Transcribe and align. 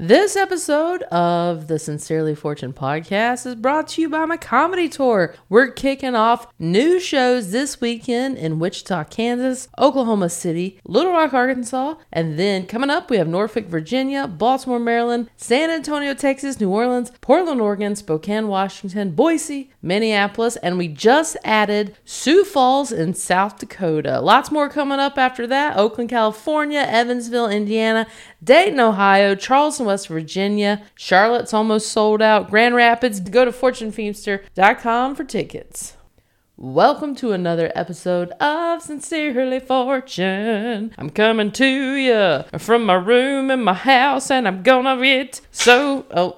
This 0.00 0.36
episode 0.36 1.02
of 1.10 1.66
the 1.66 1.76
Sincerely 1.76 2.36
Fortune 2.36 2.72
podcast 2.72 3.44
is 3.46 3.56
brought 3.56 3.88
to 3.88 4.00
you 4.00 4.08
by 4.08 4.26
my 4.26 4.36
comedy 4.36 4.88
tour. 4.88 5.34
We're 5.48 5.72
kicking 5.72 6.14
off 6.14 6.46
new 6.56 7.00
shows 7.00 7.50
this 7.50 7.80
weekend 7.80 8.38
in 8.38 8.60
Wichita, 8.60 9.02
Kansas, 9.06 9.68
Oklahoma 9.76 10.28
City, 10.28 10.78
Little 10.84 11.10
Rock, 11.10 11.34
Arkansas, 11.34 11.96
and 12.12 12.38
then 12.38 12.66
coming 12.66 12.90
up 12.90 13.10
we 13.10 13.16
have 13.16 13.26
Norfolk, 13.26 13.66
Virginia, 13.66 14.28
Baltimore, 14.28 14.78
Maryland, 14.78 15.30
San 15.36 15.68
Antonio, 15.68 16.14
Texas, 16.14 16.60
New 16.60 16.70
Orleans, 16.70 17.10
Portland, 17.20 17.60
Oregon, 17.60 17.96
Spokane, 17.96 18.46
Washington, 18.46 19.10
Boise, 19.10 19.72
Minneapolis, 19.82 20.54
and 20.58 20.78
we 20.78 20.86
just 20.86 21.36
added 21.42 21.96
Sioux 22.04 22.44
Falls 22.44 22.92
in 22.92 23.14
South 23.14 23.58
Dakota. 23.58 24.20
Lots 24.20 24.52
more 24.52 24.68
coming 24.68 25.00
up 25.00 25.18
after 25.18 25.44
that. 25.48 25.76
Oakland, 25.76 26.08
California, 26.08 26.86
Evansville, 26.88 27.48
Indiana, 27.48 28.06
Dayton, 28.42 28.78
Ohio, 28.78 29.34
Charleston, 29.34 29.86
West 29.86 30.06
Virginia. 30.06 30.82
Charlotte's 30.94 31.52
almost 31.52 31.90
sold 31.90 32.22
out. 32.22 32.48
Grand 32.48 32.76
Rapids. 32.76 33.18
Go 33.18 33.44
to 33.44 33.50
fortunefeimster.com 33.50 35.16
for 35.16 35.24
tickets. 35.24 35.96
Welcome 36.56 37.16
to 37.16 37.32
another 37.32 37.72
episode 37.74 38.30
of 38.40 38.80
Sincerely 38.82 39.58
Fortune. 39.58 40.94
I'm 40.96 41.10
coming 41.10 41.50
to 41.52 41.66
you 41.66 42.44
from 42.58 42.84
my 42.84 42.94
room 42.94 43.50
in 43.50 43.64
my 43.64 43.74
house 43.74 44.30
and 44.30 44.46
I'm 44.46 44.62
gonna 44.62 45.00
get 45.02 45.40
so. 45.50 46.06
Oh. 46.12 46.36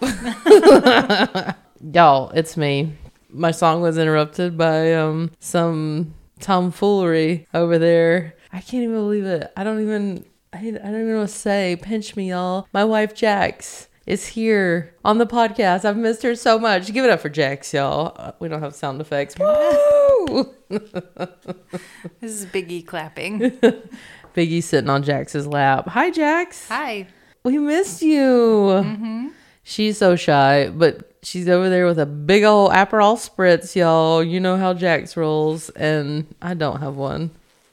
Y'all, 1.92 2.30
it's 2.30 2.56
me. 2.56 2.94
My 3.28 3.50
song 3.50 3.82
was 3.82 3.98
interrupted 3.98 4.56
by 4.56 4.94
um 4.94 5.32
some 5.38 6.14
tomfoolery 6.38 7.46
over 7.52 7.78
there. 7.78 8.36
I 8.52 8.60
can't 8.60 8.84
even 8.84 8.96
believe 8.96 9.24
it. 9.24 9.52
I 9.56 9.64
don't 9.64 9.80
even 9.80 10.24
I, 10.52 10.58
I 10.58 10.60
don't 10.70 10.74
even 10.94 11.08
know 11.12 11.20
what 11.20 11.28
to 11.28 11.34
say. 11.34 11.76
Pinch 11.80 12.16
me, 12.16 12.30
y'all. 12.30 12.66
My 12.72 12.84
wife 12.84 13.14
Jax 13.14 13.88
is 14.06 14.26
here 14.26 14.94
on 15.04 15.18
the 15.18 15.26
podcast. 15.26 15.84
I've 15.84 15.96
missed 15.96 16.22
her 16.24 16.34
so 16.34 16.58
much. 16.58 16.92
Give 16.92 17.04
it 17.04 17.10
up 17.10 17.20
for 17.20 17.28
Jax, 17.28 17.72
y'all. 17.72 18.12
Uh, 18.16 18.32
We 18.40 18.48
don't 18.48 18.60
have 18.62 18.74
sound 18.74 19.00
effects. 19.00 19.36
Woo! 19.38 20.54
This 22.20 22.32
is 22.32 22.46
Biggie 22.46 22.86
clapping. 22.86 23.40
Biggie 24.36 24.62
sitting 24.62 24.90
on 24.90 25.02
Jax's 25.02 25.46
lap. 25.46 25.88
Hi, 25.88 26.10
Jax. 26.10 26.68
Hi. 26.68 27.06
We 27.44 27.58
missed 27.58 28.02
you. 28.02 29.32
She's 29.64 29.98
so 29.98 30.14
shy, 30.16 30.68
but 30.68 31.12
she's 31.22 31.48
over 31.48 31.68
there 31.68 31.86
with 31.86 31.98
a 31.98 32.06
big 32.06 32.44
old 32.44 32.70
Aperol 32.72 33.16
spritz, 33.16 33.74
y'all. 33.74 34.22
You 34.22 34.38
know 34.40 34.56
how 34.56 34.74
Jax 34.74 35.16
rolls, 35.16 35.70
and 35.70 36.26
I 36.42 36.54
don't 36.54 36.80
have 36.80 36.94
one. 36.96 37.30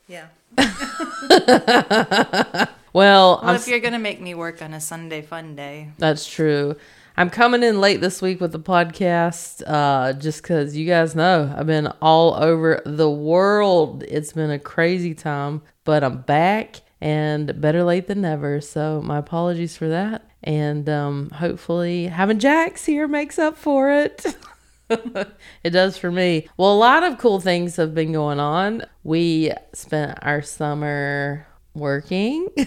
Yeah. 0.08 0.28
Well, 2.94 2.94
Well, 2.94 3.40
I'm 3.44 3.56
if 3.56 3.68
you're 3.68 3.80
gonna 3.80 4.00
make 4.00 4.22
me 4.22 4.34
work 4.34 4.62
on 4.62 4.74
a 4.74 4.82
Sunday 4.82 5.22
fun 5.22 5.56
day, 5.56 5.90
That's 6.00 6.28
true. 6.28 6.76
I'm 7.16 7.30
coming 7.30 7.64
in 7.64 7.82
late 7.82 8.02
this 8.02 8.22
week 8.22 8.40
with 8.40 8.52
the 8.52 8.60
podcast 8.60 9.62
uh, 9.68 10.14
just 10.14 10.42
because 10.42 10.76
you 10.76 10.88
guys 10.88 11.16
know 11.16 11.54
I've 11.56 11.68
been 11.68 11.88
all 12.02 12.36
over 12.36 12.82
the 12.86 13.10
world. 13.10 14.04
It's 14.08 14.34
been 14.34 14.52
a 14.52 14.60
crazy 14.60 15.14
time, 15.14 15.62
but 15.84 16.04
I'm 16.04 16.22
back 16.22 16.78
and 17.02 17.60
better 17.60 17.84
late 17.84 18.08
than 18.08 18.22
never. 18.22 18.62
So, 18.62 19.02
my 19.04 19.18
apologies 19.18 19.76
for 19.78 19.90
that. 19.90 20.30
And 20.44 20.88
um, 20.90 21.30
hopefully, 21.32 22.08
having 22.08 22.40
Jax 22.40 22.86
here 22.86 23.08
makes 23.08 23.38
up 23.38 23.58
for 23.58 23.92
it. 23.92 24.26
it 25.64 25.70
does 25.72 25.98
for 25.98 26.12
me. 26.12 26.48
Well, 26.58 26.74
a 26.74 26.78
lot 26.78 27.04
of 27.04 27.18
cool 27.18 27.40
things 27.40 27.76
have 27.76 27.94
been 27.94 28.12
going 28.12 28.40
on. 28.40 28.84
We 29.04 29.52
spent 29.74 30.18
our 30.22 30.42
summer 30.42 31.48
working. 31.74 32.48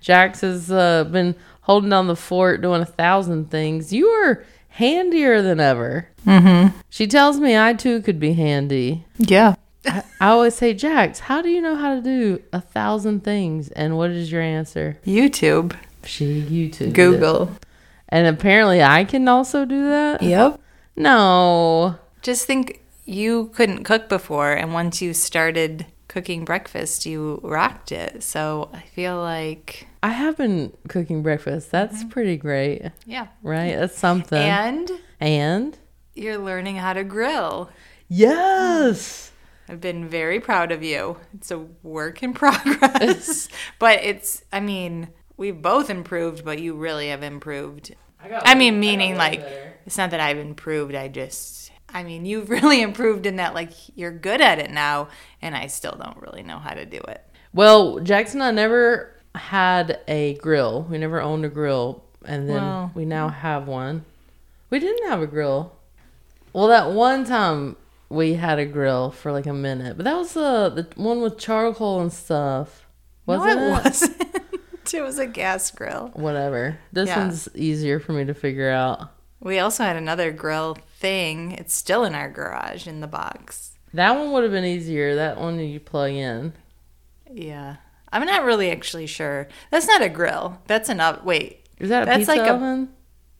Jax 0.00 0.40
has 0.42 0.70
uh, 0.70 1.04
been 1.04 1.34
holding 1.62 1.90
down 1.90 2.06
the 2.06 2.16
fort, 2.16 2.60
doing 2.60 2.82
a 2.82 2.86
thousand 2.86 3.50
things. 3.50 3.92
You 3.92 4.08
are 4.08 4.44
handier 4.68 5.42
than 5.42 5.60
ever. 5.60 6.08
Mm-hmm. 6.26 6.76
She 6.90 7.06
tells 7.06 7.38
me 7.38 7.56
I 7.56 7.74
too 7.74 8.02
could 8.02 8.18
be 8.20 8.34
handy. 8.34 9.04
yeah, 9.18 9.54
I 9.86 10.02
always 10.28 10.54
say, 10.54 10.74
Jax, 10.74 11.20
how 11.20 11.42
do 11.42 11.48
you 11.48 11.60
know 11.60 11.76
how 11.76 11.94
to 11.94 12.00
do 12.00 12.42
a 12.52 12.60
thousand 12.60 13.24
things? 13.24 13.68
And 13.70 13.96
what 13.96 14.10
is 14.10 14.32
your 14.32 14.42
answer? 14.42 14.98
YouTube, 15.06 15.76
She 16.04 16.42
YouTube. 16.42 16.92
it. 17.52 17.63
Google. 18.14 18.28
And 18.28 18.36
apparently 18.36 18.82
I 18.82 19.04
can 19.04 19.28
also 19.28 19.64
do 19.64 19.88
that? 19.88 20.22
Yep. 20.22 20.60
No. 20.96 21.98
Just 22.22 22.46
think 22.46 22.80
you 23.04 23.50
couldn't 23.54 23.84
cook 23.84 24.08
before, 24.08 24.52
and 24.52 24.72
once 24.72 25.02
you 25.02 25.12
started 25.12 25.86
cooking 26.08 26.44
breakfast, 26.44 27.04
you 27.04 27.40
rocked 27.42 27.92
it. 27.92 28.22
So 28.22 28.70
I 28.72 28.80
feel 28.80 29.18
like, 29.18 29.88
I 30.02 30.10
have 30.10 30.36
been 30.36 30.72
cooking 30.88 31.22
breakfast. 31.22 31.70
That's 31.70 31.98
mm-hmm. 31.98 32.08
pretty 32.08 32.36
great, 32.36 32.82
yeah. 33.04 33.26
right? 33.42 33.76
That's 33.76 33.98
something. 33.98 34.38
And 34.38 34.90
and 35.20 35.78
you're 36.14 36.38
learning 36.38 36.76
how 36.76 36.92
to 36.92 37.04
grill. 37.04 37.70
yes. 38.08 38.98
Mm-hmm. 38.98 39.30
I've 39.66 39.80
been 39.80 40.08
very 40.08 40.40
proud 40.40 40.72
of 40.72 40.82
you. 40.82 41.16
It's 41.32 41.50
a 41.50 41.58
work 41.82 42.22
in 42.22 42.34
progress, 42.34 43.48
but 43.78 44.04
it's, 44.04 44.44
I 44.52 44.60
mean, 44.60 45.08
we've 45.38 45.60
both 45.60 45.88
improved, 45.88 46.44
but 46.44 46.58
you 46.58 46.74
really 46.74 47.08
have 47.08 47.22
improved. 47.22 47.94
I, 48.44 48.54
mean, 48.54 48.80
meaning 48.80 49.16
like, 49.16 49.40
it's 49.86 49.98
not 49.98 50.10
that 50.10 50.20
I've 50.20 50.38
improved. 50.38 50.94
I 50.94 51.08
just, 51.08 51.70
I 51.88 52.02
mean, 52.02 52.26
you've 52.26 52.50
really 52.50 52.82
improved 52.82 53.26
in 53.26 53.36
that, 53.36 53.54
like, 53.54 53.70
you're 53.96 54.12
good 54.12 54.40
at 54.40 54.58
it 54.58 54.70
now, 54.70 55.08
and 55.42 55.56
I 55.56 55.66
still 55.66 55.96
don't 56.02 56.20
really 56.20 56.42
know 56.42 56.58
how 56.58 56.74
to 56.74 56.84
do 56.84 56.98
it. 56.98 57.24
Well, 57.52 58.00
Jackson 58.00 58.40
and 58.40 58.58
I 58.58 58.62
never 58.62 59.14
had 59.34 60.00
a 60.08 60.34
grill. 60.34 60.86
We 60.88 60.98
never 60.98 61.20
owned 61.20 61.44
a 61.44 61.48
grill, 61.48 62.04
and 62.24 62.48
then 62.48 62.56
Well- 62.56 62.90
we 62.94 63.04
now 63.04 63.28
have 63.28 63.66
one. 63.68 64.04
We 64.70 64.80
didn't 64.80 65.08
have 65.08 65.22
a 65.22 65.26
grill. 65.26 65.72
Well, 66.52 66.68
that 66.68 66.90
one 66.92 67.24
time 67.24 67.76
we 68.08 68.34
had 68.34 68.58
a 68.58 68.66
grill 68.66 69.10
for 69.10 69.32
like 69.32 69.46
a 69.46 69.52
minute, 69.52 69.96
but 69.96 70.04
that 70.04 70.16
was 70.16 70.36
uh, 70.36 70.68
the 70.68 70.86
one 70.96 71.20
with 71.20 71.38
charcoal 71.38 72.00
and 72.00 72.12
stuff. 72.12 72.86
Wasn't 73.26 73.56
no, 73.56 73.62
it? 73.62 73.68
it 73.68 73.84
wasn't. 73.84 74.13
it 74.94 75.02
was 75.02 75.18
a 75.18 75.26
gas 75.26 75.70
grill. 75.70 76.10
Whatever. 76.14 76.78
This 76.92 77.08
Yeah. 77.08 77.18
one's 77.20 77.48
easier 77.54 77.98
for 78.00 78.12
me 78.12 78.24
to 78.26 78.34
figure 78.34 78.70
out. 78.70 79.10
We 79.40 79.58
also 79.58 79.84
had 79.84 79.96
another 79.96 80.32
grill 80.32 80.76
thing. 80.98 81.52
It's 81.52 81.74
still 81.74 82.04
in 82.04 82.14
our 82.14 82.28
garage 82.30 82.86
in 82.86 83.00
the 83.00 83.06
box. 83.06 83.72
That 83.94 84.16
one 84.16 84.32
would 84.32 84.42
have 84.42 84.52
been 84.52 84.64
easier. 84.64 85.14
That 85.14 85.38
one 85.38 85.58
you 85.60 85.78
plug 85.80 86.10
in. 86.12 86.52
Yeah. 87.30 87.76
I'm 88.12 88.24
not 88.26 88.44
really 88.44 88.70
actually 88.70 89.06
sure. 89.06 89.48
That's 89.70 89.86
not 89.86 90.02
a 90.02 90.08
grill. 90.08 90.60
That's 90.66 90.88
an 90.88 91.00
oven. 91.00 91.24
Wait, 91.24 91.66
Is 91.78 91.88
that 91.90 92.04
a 92.04 92.06
That's 92.06 92.18
pizza 92.18 92.36
like 92.36 92.48
a- 92.48 92.54
oven? 92.54 92.88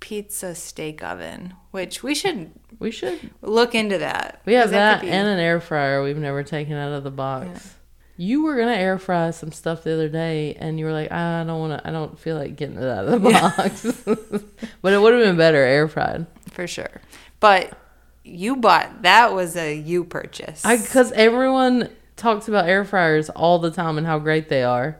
pizza 0.00 0.54
steak 0.54 1.02
oven, 1.02 1.54
which 1.70 2.02
we 2.02 2.14
should 2.14 2.50
We 2.78 2.90
should. 2.90 3.30
look 3.40 3.74
into 3.74 3.98
that. 3.98 4.42
We 4.44 4.52
have 4.54 4.70
that 4.70 5.02
and 5.04 5.28
an 5.28 5.38
air 5.38 5.60
fryer 5.60 6.02
we've 6.02 6.18
never 6.18 6.42
taken 6.42 6.74
out 6.74 6.92
of 6.92 7.04
the 7.04 7.10
box. 7.10 7.74
You 8.16 8.44
were 8.44 8.56
gonna 8.56 8.76
air 8.76 8.98
fry 8.98 9.30
some 9.30 9.50
stuff 9.50 9.82
the 9.82 9.92
other 9.92 10.08
day, 10.08 10.54
and 10.54 10.78
you 10.78 10.84
were 10.84 10.92
like, 10.92 11.10
"I 11.10 11.44
don't 11.44 11.58
want 11.58 11.82
to. 11.82 11.88
I 11.88 11.90
don't 11.90 12.18
feel 12.18 12.36
like 12.36 12.56
getting 12.56 12.76
it 12.76 12.84
out 12.84 13.06
of 13.06 13.22
the 13.22 13.30
box." 13.30 13.82
but 14.82 14.92
it 14.92 15.00
would 15.00 15.12
have 15.14 15.22
been 15.22 15.36
better 15.36 15.58
air 15.58 15.88
fried. 15.88 16.26
for 16.50 16.66
sure. 16.66 17.00
But 17.40 17.76
you 18.22 18.56
bought 18.56 19.02
that 19.02 19.34
was 19.34 19.56
a 19.56 19.74
you 19.74 20.04
purchase. 20.04 20.64
I 20.64 20.76
because 20.76 21.12
everyone 21.12 21.90
talks 22.16 22.48
about 22.48 22.68
air 22.68 22.84
fryers 22.84 23.30
all 23.30 23.58
the 23.58 23.70
time 23.70 23.98
and 23.98 24.06
how 24.06 24.18
great 24.18 24.48
they 24.48 24.62
are. 24.62 24.98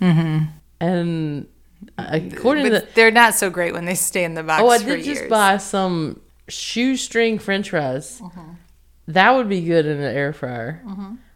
Mm-hmm. 0.00 0.46
And 0.80 1.46
according 1.98 2.64
to 2.64 2.70
the, 2.70 2.88
they're 2.94 3.10
not 3.10 3.34
so 3.34 3.50
great 3.50 3.72
when 3.72 3.84
they 3.84 3.94
stay 3.94 4.24
in 4.24 4.34
the 4.34 4.42
box. 4.42 4.62
oh, 4.62 4.68
I 4.68 4.78
did 4.78 5.04
just 5.04 5.20
years. 5.20 5.30
buy 5.30 5.56
some 5.58 6.20
shoestring 6.48 7.38
French 7.38 7.70
fries. 7.70 8.20
Uh-huh. 8.22 8.40
That 9.08 9.34
would 9.34 9.48
be 9.48 9.62
good 9.62 9.86
in 9.86 9.98
an 9.98 10.16
air 10.16 10.32
fryer. 10.32 10.82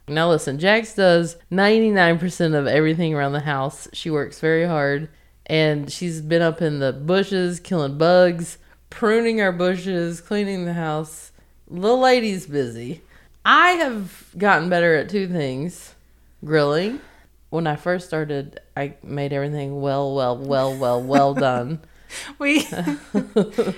Now 0.06 0.28
listen, 0.28 0.58
Jax 0.58 0.94
does 0.94 1.36
99% 1.50 2.54
of 2.54 2.66
everything 2.66 3.14
around 3.14 3.32
the 3.32 3.40
house. 3.40 3.88
She 3.92 4.10
works 4.10 4.38
very 4.38 4.66
hard 4.66 5.08
and 5.46 5.90
she's 5.90 6.20
been 6.20 6.42
up 6.42 6.60
in 6.60 6.78
the 6.78 6.92
bushes 6.92 7.60
killing 7.60 7.96
bugs, 7.96 8.58
pruning 8.90 9.40
our 9.40 9.52
bushes, 9.52 10.20
cleaning 10.20 10.66
the 10.66 10.74
house. 10.74 11.32
Little 11.68 12.00
lady's 12.00 12.46
busy. 12.46 13.02
I 13.44 13.70
have 13.72 14.26
gotten 14.36 14.68
better 14.68 14.94
at 14.96 15.08
two 15.08 15.28
things. 15.28 15.94
Grilling. 16.44 17.00
When 17.50 17.66
I 17.66 17.76
first 17.76 18.06
started, 18.06 18.60
I 18.76 18.94
made 19.02 19.32
everything 19.32 19.80
well, 19.80 20.14
well, 20.14 20.36
well, 20.36 20.76
well, 20.76 21.02
well 21.02 21.34
done. 21.34 21.80
We 22.38 22.66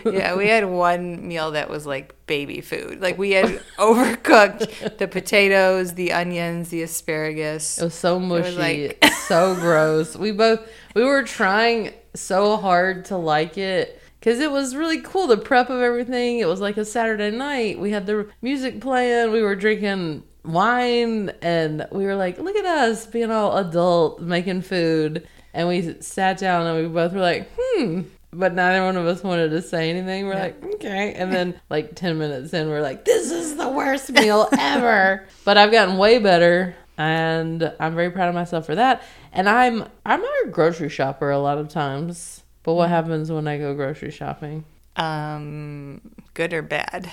yeah, 0.04 0.34
we 0.36 0.48
had 0.48 0.64
one 0.64 1.26
meal 1.26 1.52
that 1.52 1.68
was 1.70 1.86
like 1.86 2.14
baby 2.26 2.60
food. 2.60 3.00
Like 3.00 3.18
we 3.18 3.32
had 3.32 3.46
overcooked 3.78 4.98
the 4.98 5.08
potatoes, 5.08 5.94
the 5.94 6.12
onions, 6.12 6.68
the 6.70 6.82
asparagus. 6.82 7.78
It 7.78 7.84
was 7.84 7.94
so 7.94 8.18
mushy, 8.18 8.56
like- 8.56 9.04
so 9.26 9.54
gross. 9.54 10.16
We 10.16 10.32
both 10.32 10.60
we 10.94 11.04
were 11.04 11.22
trying 11.22 11.92
so 12.14 12.56
hard 12.56 13.04
to 13.06 13.16
like 13.16 13.58
it 13.58 14.00
because 14.20 14.40
it 14.40 14.50
was 14.50 14.74
really 14.74 15.00
cool. 15.02 15.26
The 15.26 15.36
prep 15.36 15.70
of 15.70 15.80
everything. 15.80 16.38
It 16.38 16.48
was 16.48 16.60
like 16.60 16.76
a 16.76 16.84
Saturday 16.84 17.30
night. 17.30 17.78
We 17.78 17.90
had 17.90 18.06
the 18.06 18.28
music 18.42 18.80
playing. 18.80 19.32
We 19.32 19.42
were 19.42 19.56
drinking 19.56 20.22
wine, 20.44 21.30
and 21.42 21.86
we 21.90 22.04
were 22.04 22.16
like, 22.16 22.38
"Look 22.38 22.56
at 22.56 22.64
us 22.64 23.06
being 23.06 23.30
all 23.30 23.56
adult, 23.58 24.20
making 24.20 24.62
food." 24.62 25.26
And 25.52 25.68
we 25.68 25.96
sat 26.00 26.36
down 26.36 26.66
and 26.66 26.86
we 26.86 26.92
both 26.92 27.14
were 27.14 27.20
like, 27.20 27.50
hmm. 27.58 28.02
But 28.38 28.54
neither 28.54 28.84
one 28.84 28.96
of 28.98 29.06
us 29.06 29.22
wanted 29.24 29.48
to 29.50 29.62
say 29.62 29.88
anything. 29.88 30.26
We're 30.26 30.34
Yeah. 30.34 30.42
like, 30.42 30.64
okay. 30.74 31.14
And 31.14 31.32
then, 31.32 31.58
like, 31.70 31.94
10 31.94 32.18
minutes 32.18 32.52
in, 32.52 32.68
we're 32.68 32.82
like, 32.82 33.04
this 33.06 33.30
is 33.30 33.56
the 33.56 33.68
worst 33.68 34.12
meal 34.12 34.48
ever. 34.58 35.26
but 35.44 35.56
I've 35.56 35.72
gotten 35.72 35.96
way 35.96 36.18
better. 36.18 36.74
And 36.98 37.72
I'm 37.80 37.94
very 37.94 38.10
proud 38.10 38.28
of 38.28 38.34
myself 38.34 38.66
for 38.66 38.74
that. 38.74 39.02
And 39.32 39.48
I'm 39.48 39.84
I'm 40.06 40.20
not 40.22 40.32
a 40.46 40.48
grocery 40.48 40.88
shopper 40.88 41.30
a 41.30 41.38
lot 41.38 41.58
of 41.58 41.68
times. 41.68 42.42
But 42.62 42.72
what 42.74 42.88
happens 42.88 43.30
when 43.30 43.46
I 43.46 43.58
go 43.58 43.74
grocery 43.74 44.10
shopping? 44.10 44.64
Um, 44.96 46.00
good 46.34 46.52
or 46.54 46.62
bad? 46.62 47.10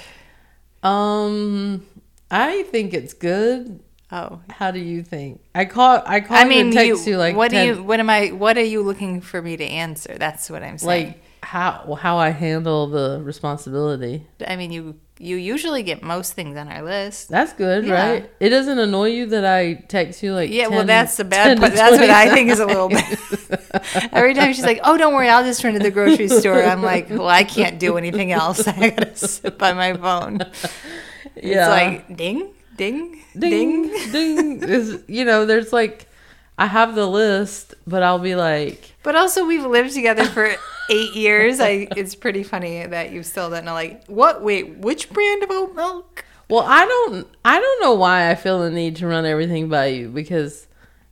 Um, 0.84 1.86
I 2.31 2.64
think 2.64 2.94
it's 2.94 3.14
good. 3.14 3.81
Oh, 4.15 4.42
How 4.51 4.69
do 4.69 4.80
you 4.80 5.01
think? 5.01 5.42
I 5.56 5.65
call 5.65 6.04
I 6.06 6.21
call 6.21 6.38
I 6.38 6.44
mean, 6.45 6.68
and 6.68 6.74
you, 6.75 6.94
text 6.94 7.07
you, 7.07 7.18
like 7.18 7.36
what 7.36 7.50
10 7.50 7.65
do 7.65 7.74
you? 7.80 7.83
What 7.83 8.00
am 8.00 8.10
I? 8.12 8.27
What 8.27 8.57
are 8.60 8.63
you 8.63 8.83
looking 8.83 9.21
for 9.21 9.42
me 9.42 9.57
to 9.57 9.63
answer? 9.65 10.15
That's 10.19 10.51
what 10.51 10.62
I'm 10.62 10.77
saying. 10.77 11.07
like 11.07 11.24
how 11.42 11.98
how 12.00 12.18
I 12.18 12.30
handle 12.30 12.86
the 12.88 13.21
responsibility. 13.24 14.27
I 14.48 14.56
mean, 14.56 14.71
you 14.71 15.00
you 15.18 15.38
usually 15.38 15.81
get 15.81 16.04
most 16.04 16.33
things 16.33 16.56
on 16.57 16.68
our 16.68 16.83
list. 16.83 17.30
That's 17.30 17.54
good, 17.54 17.86
Yeah. 17.86 17.94
right? 18.12 18.30
It 18.39 18.50
doesn't 18.50 18.77
annoy 18.77 19.10
you 19.10 19.25
that 19.27 19.45
I 19.45 19.74
text 19.88 20.21
you 20.21 20.33
like 20.33 20.51
Yeah, 20.51 20.68
well, 20.68 20.86
that's 20.86 21.18
the 21.18 21.24
bad 21.24 21.60
part. 21.60 21.74
That's 21.74 21.98
what 21.98 22.10
I 22.12 22.30
think 22.33 22.51
is 22.51 22.60
a 22.60 22.65
little 22.68 22.89
bit. 22.89 23.04
Every 24.12 24.36
time 24.36 24.54
she's 24.54 24.65
like, 24.65 24.80
"Oh, 24.83 24.95
don't 24.98 25.13
worry, 25.15 25.30
I'll 25.30 25.44
just 25.44 25.63
run 25.63 25.74
to 25.74 25.80
the 25.80 25.92
grocery 25.92 26.27
store." 26.39 26.62
I'm 26.63 26.83
like, 26.83 27.10
"Well, 27.10 27.27
I 27.27 27.44
can't 27.44 27.80
do 27.80 27.98
anything 27.98 28.31
else. 28.31 28.68
I 28.68 28.92
gotta 28.92 29.15
sit 29.15 29.57
by 29.57 29.74
my 29.74 29.94
phone." 29.94 30.38
yeah. 31.36 31.62
It's 31.65 31.69
like 31.69 32.15
ding, 32.18 32.50
ding, 32.75 33.22
ding 33.38 33.90
ding. 33.90 34.12
ding 34.60 34.70
is 34.70 35.04
you 35.08 35.25
know, 35.25 35.46
there's 35.46 35.74
like 35.74 36.08
I 36.58 36.68
have 36.68 36.96
the 36.96 37.08
list, 37.08 37.74
but 37.88 38.04
I'll 38.04 38.20
be 38.20 38.36
like 38.36 38.94
But 39.04 39.16
also, 39.16 39.46
we've 39.46 39.66
lived 39.66 39.94
together 39.94 40.25
for 40.25 40.56
eight 40.90 41.14
years. 41.14 41.60
I. 41.60 41.88
It's 41.96 42.16
pretty 42.16 42.44
funny 42.44 42.86
that 42.86 43.12
you 43.12 43.24
still 43.24 43.50
don't 43.50 43.66
know. 43.66 43.74
Like, 43.74 44.06
what? 44.08 44.44
Wait, 44.44 44.78
which 44.78 45.10
brand 45.10 45.44
of 45.44 45.52
oat 45.52 45.75
milk? 45.75 46.25
Well, 46.50 46.64
I 46.68 46.86
don't 46.86 47.28
I 47.44 47.60
don't 47.60 47.81
know 47.81 47.94
why 47.94 48.30
I 48.30 48.36
feel 48.36 48.62
the 48.62 48.70
need 48.70 48.98
to 48.98 49.08
run 49.08 49.25
everything 49.25 49.70
by 49.70 49.88
you 49.88 50.10
because 50.10 50.68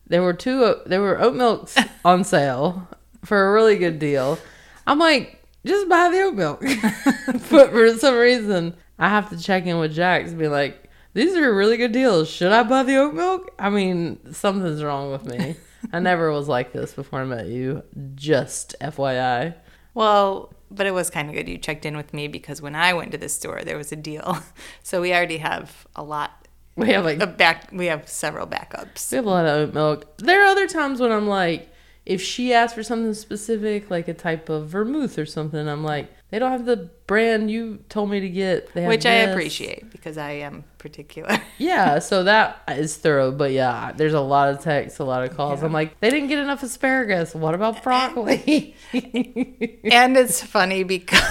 there 0.07 0.21
were 0.21 0.33
two 0.33 0.75
there 0.85 1.01
were 1.01 1.19
oat 1.19 1.35
milks 1.35 1.77
on 2.05 2.23
sale 2.23 2.87
for 3.23 3.49
a 3.49 3.53
really 3.53 3.77
good 3.77 3.97
deal. 3.97 4.37
I'm 4.85 4.99
like, 4.99 5.43
just 5.65 5.87
buy 5.89 6.09
the 6.09 6.21
oat 6.21 6.35
milk. 6.35 6.61
but 7.49 7.71
for 7.71 7.97
some 7.97 8.15
reason, 8.15 8.75
I 8.99 9.09
have 9.09 9.29
to 9.29 9.39
check 9.39 9.65
in 9.65 9.79
with 9.79 9.93
Jax 9.93 10.29
and 10.29 10.39
be 10.39 10.47
like, 10.47 10.80
these 11.13 11.35
are 11.35 11.53
really 11.53 11.77
good 11.77 11.91
deals. 11.91 12.29
Should 12.29 12.51
I 12.51 12.63
buy 12.63 12.83
the 12.83 12.97
oat 12.97 13.13
milk? 13.13 13.51
I 13.59 13.69
mean, 13.69 14.33
something's 14.33 14.83
wrong 14.83 15.11
with 15.11 15.25
me. 15.25 15.55
I 15.91 15.99
never 16.01 16.31
was 16.31 16.47
like 16.47 16.71
this 16.73 16.93
before 16.93 17.21
I 17.21 17.25
met 17.25 17.47
you. 17.47 17.83
Just 18.15 18.75
FYI. 18.81 19.55
Well, 19.93 20.53
but 20.69 20.85
it 20.85 20.91
was 20.91 21.09
kind 21.09 21.27
of 21.29 21.35
good 21.35 21.49
you 21.49 21.57
checked 21.57 21.85
in 21.85 21.97
with 21.97 22.13
me 22.13 22.27
because 22.27 22.61
when 22.61 22.75
I 22.75 22.93
went 22.93 23.11
to 23.11 23.17
the 23.17 23.27
store, 23.29 23.61
there 23.63 23.77
was 23.77 23.91
a 23.91 23.97
deal. 23.97 24.39
So 24.83 25.01
we 25.01 25.13
already 25.13 25.37
have 25.37 25.85
a 25.95 26.03
lot 26.03 26.47
We 26.75 26.89
have 26.89 27.03
like 27.05 27.19
a 27.21 27.27
back. 27.27 27.69
We 27.71 27.87
have 27.87 28.07
several 28.07 28.47
backups. 28.47 29.11
We 29.11 29.17
have 29.17 29.25
a 29.25 29.29
lot 29.29 29.45
of 29.45 29.69
oat 29.69 29.73
milk. 29.73 30.17
There 30.17 30.41
are 30.43 30.47
other 30.47 30.67
times 30.67 30.99
when 30.99 31.11
I'm 31.11 31.27
like, 31.27 31.69
if 32.05 32.21
she 32.21 32.53
asks 32.53 32.73
for 32.73 32.83
something 32.83 33.13
specific, 33.13 33.89
like 33.89 34.07
a 34.07 34.13
type 34.13 34.49
of 34.49 34.69
vermouth 34.69 35.19
or 35.19 35.25
something, 35.25 35.67
I'm 35.67 35.83
like, 35.83 36.09
they 36.31 36.39
don't 36.39 36.51
have 36.51 36.65
the 36.65 36.89
brand 37.07 37.51
you 37.51 37.83
told 37.89 38.09
me 38.09 38.21
to 38.21 38.29
get. 38.29 38.73
They 38.73 38.81
have 38.83 38.89
Which 38.89 39.05
I 39.05 39.15
appreciate 39.15 39.91
because 39.91 40.17
I 40.17 40.31
am 40.31 40.63
particular. 40.77 41.37
Yeah, 41.57 41.99
so 41.99 42.23
that 42.23 42.63
is 42.69 42.97
thorough. 42.97 43.31
But 43.31 43.51
yeah, 43.51 43.91
there's 43.95 44.15
a 44.15 44.21
lot 44.21 44.49
of 44.49 44.61
texts, 44.61 44.97
a 44.97 45.03
lot 45.03 45.23
of 45.23 45.37
calls. 45.37 45.61
I'm 45.61 45.71
like, 45.71 45.99
they 45.99 46.09
didn't 46.09 46.29
get 46.29 46.39
enough 46.39 46.63
asparagus. 46.63 47.35
What 47.35 47.53
about 47.53 47.83
broccoli? 47.83 48.75
and 48.93 50.17
it's 50.17 50.41
funny 50.41 50.83
because 50.83 51.21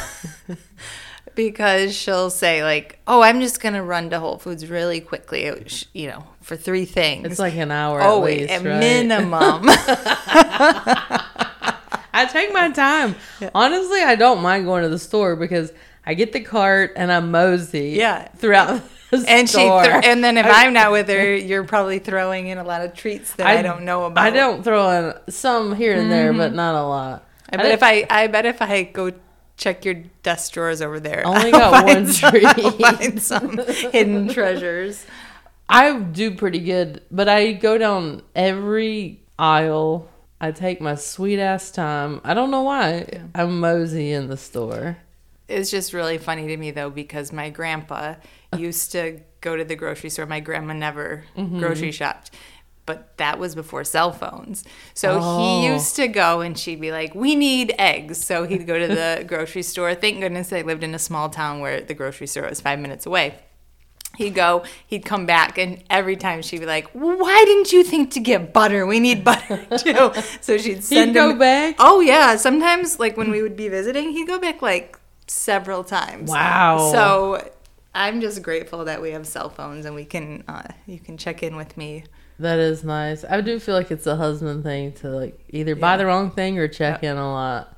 because 1.34 1.96
she'll 1.96 2.30
say 2.30 2.62
like, 2.62 3.00
"Oh, 3.08 3.22
I'm 3.22 3.40
just 3.40 3.60
gonna 3.60 3.82
run 3.82 4.10
to 4.10 4.20
Whole 4.20 4.38
Foods 4.38 4.68
really 4.68 5.00
quickly," 5.00 5.50
you 5.92 6.06
know, 6.06 6.24
for 6.42 6.56
three 6.56 6.84
things. 6.84 7.26
it's 7.26 7.40
like 7.40 7.56
an 7.56 7.72
hour 7.72 8.00
oh, 8.02 8.18
at 8.18 8.24
least, 8.24 8.50
at 8.52 8.64
right? 8.64 8.78
minimum. 8.78 9.68
I 12.20 12.26
take 12.26 12.52
my 12.52 12.70
time. 12.70 13.14
Honestly, 13.54 14.02
I 14.02 14.14
don't 14.14 14.42
mind 14.42 14.66
going 14.66 14.82
to 14.82 14.88
the 14.88 14.98
store 14.98 15.36
because 15.36 15.72
I 16.04 16.14
get 16.14 16.32
the 16.32 16.40
cart 16.40 16.92
and 16.96 17.10
I'm 17.10 17.30
mosey. 17.30 17.90
Yeah. 17.90 18.28
Throughout 18.36 18.82
the 19.10 19.24
and 19.26 19.48
she, 19.48 19.54
store. 19.54 19.84
th- 19.84 20.04
and 20.04 20.22
then 20.22 20.36
if 20.36 20.46
I, 20.46 20.66
am 20.66 20.72
not 20.72 20.92
with 20.92 21.08
her, 21.08 21.34
you're 21.34 21.64
probably 21.64 21.98
throwing 21.98 22.48
in 22.48 22.58
a 22.58 22.64
lot 22.64 22.82
of 22.82 22.94
treats 22.94 23.34
that 23.34 23.46
I, 23.46 23.62
don't 23.62 23.84
know 23.84 24.04
about. 24.04 24.24
I 24.24 24.30
don't 24.30 24.62
throw 24.62 24.90
in 24.90 25.32
some 25.32 25.74
here 25.74 25.94
and 25.94 26.10
there, 26.10 26.32
but 26.32 26.48
mm-hmm. 26.48 26.56
not 26.56 26.74
a 26.74 26.86
lot. 26.86 27.28
I 27.52 27.56
bet 27.56 27.72
if 27.72 27.82
I, 27.82 28.06
I 28.08 28.26
bet 28.28 28.46
if 28.46 28.62
I 28.62 28.84
go 28.84 29.12
check 29.56 29.84
your 29.84 29.94
desk 30.22 30.52
drawers 30.52 30.80
over 30.80 31.00
there, 31.00 31.26
Only 31.26 31.50
got 31.50 31.84
one 31.84 32.06
some- 32.06 32.30
treat. 32.30 32.44
I'll 32.46 32.70
find 32.70 33.22
some 33.22 33.58
hidden 33.92 34.28
treasures. 34.28 35.04
I 35.68 35.96
do 35.98 36.34
pretty 36.34 36.60
good, 36.60 37.02
but 37.10 37.28
I 37.28 37.52
go 37.52 37.78
down 37.78 38.22
every 38.34 39.22
aisle. 39.38 40.08
I 40.40 40.52
take 40.52 40.80
my 40.80 40.94
sweet 40.94 41.38
ass 41.38 41.70
time. 41.70 42.20
I 42.24 42.34
don't 42.34 42.50
know 42.50 42.62
why. 42.62 43.22
I'm 43.34 43.60
mosey 43.60 44.12
in 44.12 44.28
the 44.28 44.36
store. 44.36 44.96
It's 45.48 45.70
just 45.70 45.92
really 45.92 46.16
funny 46.18 46.46
to 46.46 46.56
me 46.56 46.70
though 46.70 46.90
because 46.90 47.32
my 47.32 47.50
grandpa 47.50 48.14
used 48.56 48.92
to 48.92 49.20
go 49.40 49.56
to 49.56 49.64
the 49.64 49.76
grocery 49.76 50.08
store. 50.10 50.26
My 50.26 50.40
grandma 50.40 50.72
never 50.74 51.24
Mm-hmm. 51.36 51.58
grocery 51.58 51.90
shopped. 51.92 52.30
But 52.86 53.18
that 53.18 53.38
was 53.38 53.54
before 53.54 53.84
cell 53.84 54.12
phones. 54.12 54.64
So 54.94 55.18
Oh. 55.22 55.38
he 55.60 55.66
used 55.66 55.94
to 55.96 56.08
go 56.08 56.40
and 56.40 56.58
she'd 56.58 56.80
be 56.80 56.90
like, 56.90 57.14
We 57.14 57.34
need 57.36 57.74
eggs. 57.78 58.24
So 58.24 58.44
he'd 58.44 58.66
go 58.66 58.78
to 58.78 58.86
the 58.88 59.24
grocery 59.28 59.62
store. 59.62 59.94
Thank 59.94 60.20
goodness 60.20 60.48
they 60.48 60.62
lived 60.62 60.82
in 60.82 60.94
a 60.94 60.98
small 60.98 61.28
town 61.28 61.60
where 61.60 61.80
the 61.82 61.94
grocery 61.94 62.26
store 62.26 62.48
was 62.48 62.60
five 62.60 62.78
minutes 62.78 63.04
away. 63.06 63.38
He'd 64.20 64.34
go, 64.34 64.64
he'd 64.86 65.04
come 65.04 65.24
back, 65.24 65.56
and 65.56 65.82
every 65.88 66.16
time 66.16 66.42
she'd 66.42 66.60
be 66.60 66.66
like, 66.66 66.88
Why 66.92 67.42
didn't 67.46 67.72
you 67.72 67.82
think 67.82 68.10
to 68.12 68.20
get 68.20 68.52
butter? 68.52 68.86
We 68.86 69.00
need 69.00 69.24
butter 69.24 69.64
too. 69.78 70.12
So 70.42 70.58
she'd 70.58 70.84
send 70.84 71.08
He'd 71.10 71.14
go 71.14 71.30
him- 71.30 71.38
back. 71.38 71.76
Oh 71.78 72.00
yeah, 72.00 72.36
sometimes 72.36 72.98
like 73.00 73.16
when 73.16 73.30
we 73.30 73.40
would 73.42 73.56
be 73.56 73.68
visiting, 73.68 74.10
he'd 74.10 74.26
go 74.26 74.38
back 74.38 74.60
like 74.62 74.98
several 75.26 75.84
times. 75.84 76.28
Wow. 76.30 76.90
So 76.92 77.50
I'm 77.94 78.20
just 78.20 78.42
grateful 78.42 78.84
that 78.84 79.00
we 79.00 79.10
have 79.12 79.26
cell 79.26 79.48
phones 79.48 79.86
and 79.86 79.94
we 79.94 80.04
can 80.04 80.44
uh, 80.46 80.68
you 80.86 80.98
can 80.98 81.16
check 81.16 81.42
in 81.42 81.56
with 81.56 81.76
me. 81.76 82.04
That 82.38 82.58
is 82.58 82.84
nice. 82.84 83.24
I 83.24 83.40
do 83.40 83.58
feel 83.58 83.74
like 83.74 83.90
it's 83.90 84.06
a 84.06 84.16
husband 84.16 84.64
thing 84.64 84.92
to 84.94 85.08
like 85.10 85.38
either 85.50 85.74
buy 85.74 85.96
the 85.96 86.06
wrong 86.06 86.30
thing 86.30 86.58
or 86.58 86.68
check 86.68 87.02
in 87.02 87.16
a 87.16 87.32
lot. 87.32 87.76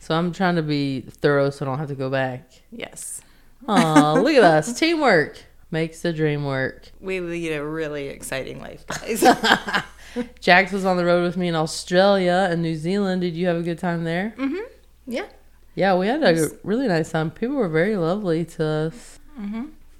So 0.00 0.14
I'm 0.14 0.32
trying 0.32 0.56
to 0.56 0.62
be 0.62 1.00
thorough 1.00 1.50
so 1.50 1.64
I 1.64 1.68
don't 1.68 1.78
have 1.78 1.88
to 1.88 1.94
go 1.94 2.10
back. 2.10 2.50
Yes, 2.70 3.22
Aw, 3.66 4.12
look 4.14 4.34
at 4.34 4.44
us. 4.44 4.72
Teamwork 4.78 5.42
makes 5.70 6.00
the 6.02 6.12
dream 6.12 6.44
work. 6.44 6.90
we 7.00 7.20
lead 7.20 7.52
a 7.52 7.64
really 7.64 8.08
exciting 8.08 8.60
life, 8.60 8.86
guys. 8.86 9.22
Jax 10.40 10.70
was 10.72 10.84
on 10.84 10.96
the 10.96 11.04
road 11.04 11.22
with 11.24 11.36
me 11.36 11.48
in 11.48 11.54
Australia 11.56 12.46
and 12.50 12.62
New 12.62 12.76
Zealand. 12.76 13.22
Did 13.22 13.34
you 13.34 13.46
have 13.48 13.56
a 13.56 13.62
good 13.62 13.78
time 13.78 14.04
there? 14.04 14.34
mm-hmm. 14.38 14.62
Yeah, 15.06 15.26
Yeah, 15.74 15.96
we 15.98 16.06
had 16.06 16.22
a 16.22 16.48
really 16.62 16.88
nice 16.88 17.10
time. 17.10 17.30
People 17.30 17.56
were 17.56 17.68
very 17.68 17.96
lovely 17.96 18.44
to 18.46 18.64
us. 18.64 19.18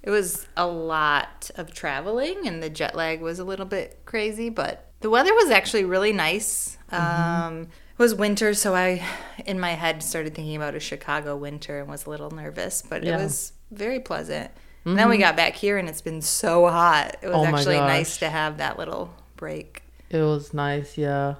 it 0.01 0.09
was 0.09 0.47
a 0.57 0.65
lot 0.65 1.51
of 1.55 1.73
traveling, 1.73 2.47
and 2.47 2.63
the 2.63 2.69
jet 2.69 2.95
lag 2.95 3.21
was 3.21 3.37
a 3.39 3.43
little 3.43 3.65
bit 3.67 3.99
crazy, 4.05 4.49
but 4.49 4.89
the 5.01 5.09
weather 5.11 5.33
was 5.33 5.51
actually 5.51 5.83
really 5.85 6.11
nice. 6.13 6.77
Um, 6.91 7.63
it 7.63 7.99
was 7.99 8.15
winter, 8.15 8.53
so 8.55 8.73
I, 8.73 9.05
in 9.45 9.59
my 9.59 9.71
head, 9.71 10.01
started 10.01 10.33
thinking 10.33 10.55
about 10.55 10.73
a 10.75 10.79
Chicago 10.79 11.35
winter 11.35 11.79
and 11.81 11.87
was 11.89 12.05
a 12.07 12.09
little 12.09 12.31
nervous, 12.31 12.81
but 12.81 13.03
Yeah. 13.03 13.19
it 13.19 13.23
was 13.23 13.51
very 13.71 13.99
pleasant. 13.99 14.49
And 14.85 14.97
then 14.97 15.09
we 15.09 15.15
mm-hmm. 15.15 15.23
got 15.23 15.35
back 15.35 15.55
here, 15.55 15.77
and 15.77 15.89
it's 15.89 16.01
been 16.01 16.21
so 16.21 16.67
hot. 16.67 17.17
It 17.21 17.27
was 17.27 17.35
Oh 17.35 17.45
actually 17.45 17.75
gosh. 17.75 17.89
nice 17.89 18.17
to 18.17 18.29
have 18.29 18.57
that 18.57 18.77
little 18.77 19.13
break. 19.35 19.81
It 20.09 20.21
was 20.21 20.53
nice, 20.53 20.97
yeah. 20.97 21.35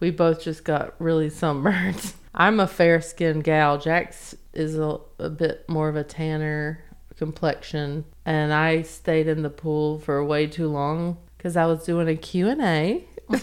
We 0.00 0.10
both 0.10 0.42
just 0.42 0.64
got 0.64 0.94
really 0.98 1.30
sunburned. 1.30 2.12
I'm 2.34 2.58
a 2.58 2.66
fair 2.66 3.00
skinned 3.00 3.44
gal. 3.44 3.78
Jax 3.78 4.34
is 4.52 4.76
a, 4.76 4.98
a 5.18 5.30
bit 5.30 5.68
more 5.68 5.88
of 5.88 5.96
a 5.96 6.02
tanner 6.02 6.82
complexion. 7.16 8.04
And 8.24 8.52
I 8.52 8.82
stayed 8.82 9.28
in 9.28 9.42
the 9.42 9.50
pool 9.50 10.00
for 10.00 10.24
way 10.24 10.48
too 10.48 10.68
long 10.68 11.18
because 11.36 11.56
I 11.56 11.66
was 11.66 11.84
doing 11.84 12.08
a 12.08 12.16
Q&A 12.16 13.04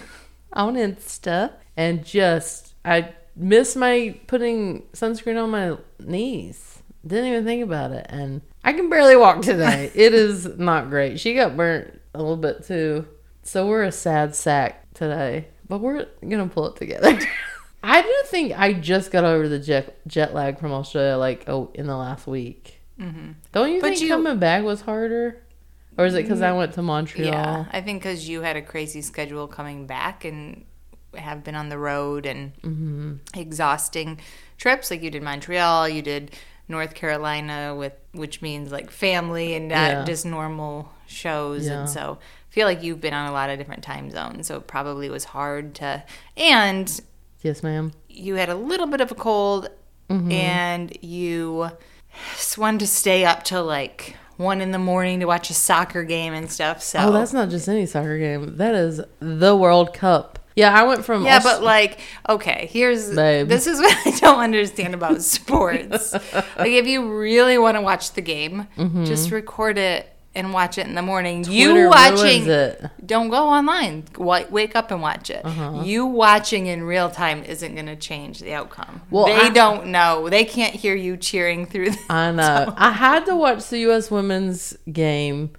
on 0.53 0.75
Insta. 0.75 1.53
And 1.77 2.03
just, 2.03 2.73
I 2.83 3.13
missed 3.37 3.77
my 3.77 4.19
putting 4.27 4.81
sunscreen 4.91 5.41
on 5.41 5.51
my 5.51 5.77
knees. 5.99 6.81
Didn't 7.07 7.31
even 7.31 7.45
think 7.45 7.63
about 7.63 7.91
it. 7.91 8.05
And 8.09 8.41
I 8.63 8.73
can 8.73 8.89
barely 8.89 9.15
walk 9.15 9.41
today. 9.41 9.91
it 9.95 10.13
is 10.13 10.45
not 10.57 10.89
great. 10.89 11.19
She 11.19 11.33
got 11.33 11.55
burnt 11.57 11.99
a 12.13 12.17
little 12.19 12.37
bit 12.37 12.65
too. 12.65 13.07
So 13.43 13.67
we're 13.67 13.83
a 13.83 13.91
sad 13.91 14.35
sack 14.35 14.93
today, 14.93 15.47
but 15.67 15.79
we're 15.79 16.05
gonna 16.27 16.47
pull 16.47 16.67
it 16.67 16.75
together. 16.75 17.17
I 17.83 18.01
do 18.01 18.13
think 18.25 18.59
I 18.59 18.73
just 18.73 19.11
got 19.11 19.23
over 19.23 19.47
the 19.47 19.59
jet 19.59 20.05
jet 20.07 20.33
lag 20.33 20.59
from 20.59 20.71
Australia, 20.73 21.17
like 21.17 21.45
oh, 21.47 21.71
in 21.73 21.87
the 21.87 21.95
last 21.95 22.27
week. 22.27 22.79
Mm-hmm. 22.99 23.31
Don't 23.53 23.71
you 23.71 23.79
But 23.81 23.91
think 23.91 24.01
you- 24.01 24.09
coming 24.09 24.37
back 24.39 24.63
was 24.63 24.81
harder, 24.81 25.41
or 25.97 26.05
is 26.05 26.13
it 26.13 26.23
because 26.23 26.41
I 26.41 26.51
went 26.51 26.73
to 26.73 26.81
Montreal? 26.81 27.31
Yeah, 27.31 27.65
I 27.71 27.79
think 27.79 28.01
because 28.03 28.27
you 28.27 28.41
had 28.41 28.57
a 28.57 28.61
crazy 28.61 29.01
schedule 29.01 29.47
coming 29.47 29.87
back, 29.87 30.25
and 30.25 30.65
have 31.15 31.43
been 31.43 31.55
on 31.55 31.69
the 31.69 31.77
road 31.77 32.25
and 32.25 33.19
exhausting 33.35 34.19
trips. 34.57 34.91
Like 34.91 35.01
you 35.01 35.09
did 35.09 35.23
Montreal, 35.23 35.87
you 35.89 36.01
did 36.01 36.35
North 36.69 36.93
Carolina 36.93 37.75
with 37.75 37.93
which 38.13 38.41
means 38.41 38.71
like 38.71 38.89
family 38.91 39.55
and 39.55 39.67
not 39.67 39.91
Yeah. 39.91 40.03
just 40.05 40.25
normal 40.25 40.91
shows. 41.07 41.67
Yeah. 41.67 41.79
And 41.81 41.89
so 41.89 42.17
I 42.21 42.53
feel 42.53 42.65
like 42.67 42.81
you've 42.83 43.01
been 43.01 43.13
on 43.13 43.27
a 43.27 43.31
lot 43.33 43.49
of 43.49 43.57
different 43.57 43.83
time 43.83 44.09
zones. 44.11 44.47
So 44.47 44.55
it 44.57 44.67
probably 44.67 45.09
was 45.09 45.25
hard 45.25 45.75
to 45.75 46.03
and 46.37 47.01
Yes, 47.41 47.63
ma'am. 47.63 47.91
you 48.07 48.35
had 48.35 48.49
a 48.49 48.55
little 48.55 48.87
bit 48.87 49.01
of 49.01 49.11
a 49.11 49.15
cold 49.15 49.69
Mm-hmm. 50.09 50.31
and 50.31 50.97
you 51.03 51.69
just 52.35 52.57
wanted 52.57 52.79
to 52.79 52.87
stay 52.87 53.25
up 53.25 53.43
till 53.43 53.63
like 53.63 54.15
one 54.37 54.59
in 54.61 54.71
the 54.71 54.79
morning 54.79 55.19
to 55.19 55.25
watch 55.27 55.49
a 55.51 55.53
soccer 55.53 56.03
game 56.03 56.33
and 56.33 56.49
stuff. 56.51 56.81
So 56.81 56.97
Oh, 56.99 57.11
that's 57.11 57.31
not 57.33 57.49
just 57.49 57.67
any 57.69 57.85
soccer 57.85 58.17
game. 58.17 58.57
That 58.57 58.73
is 58.73 59.01
the 59.19 59.55
World 59.55 59.93
Cup. 59.93 60.38
Yeah, 60.59 60.73
I 60.77 60.83
went 60.83 61.05
from 61.05 61.23
yeah, 61.25 61.39
but 61.41 61.63
like, 61.63 61.99
okay, 62.27 62.67
here's 62.71 63.15
Babe. 63.15 63.47
this 63.47 63.65
is 63.65 63.79
what 63.83 63.95
I 64.05 64.11
don't 64.19 64.39
understand 64.39 64.93
about 64.93 65.21
sports. 65.23 66.13
like, 66.57 66.71
if 66.71 66.85
you 66.85 67.17
really 67.17 67.57
want 67.57 67.77
to 67.77 67.81
watch 67.81 68.11
the 68.13 68.21
game, 68.21 68.67
just 69.05 69.31
record 69.31 69.77
it 69.77 70.13
and 70.35 70.53
watch 70.53 70.77
it 70.77 70.85
in 70.85 70.95
the 70.95 71.01
morning. 71.01 71.43
Mm-hmm. 71.43 71.51
Twitter 71.53 71.79
you 71.83 71.89
watching, 71.89 72.89
don't 73.05 73.29
go 73.29 73.47
online. 73.49 74.03
Wa- 74.17 74.45
Wake 74.49 74.75
up 74.75 74.91
and 74.91 75.01
watch 75.01 75.29
it. 75.29 75.43
Uh-huh. 75.43 75.81
You 75.83 76.05
watching 76.05 76.67
in 76.67 76.83
real 76.83 77.09
time 77.09 77.43
isn't 77.43 77.73
going 77.73 77.87
to 77.87 77.95
change 77.95 78.39
the 78.39 78.53
outcome. 78.53 79.01
Well, 79.09 79.25
they 79.25 79.47
I- 79.47 79.49
don't 79.49 79.87
know. 79.87 80.29
They 80.29 80.45
can't 80.45 80.75
hear 80.75 80.93
you 80.95 81.17
cheering 81.17 81.65
through. 81.65 81.91
The- 81.91 81.99
I 82.09 82.31
know. 82.31 82.73
I 82.77 82.91
had 82.91 83.25
to 83.25 83.35
watch 83.35 83.69
the 83.69 83.79
U.S. 83.79 84.11
women's 84.11 84.77
game 84.91 85.51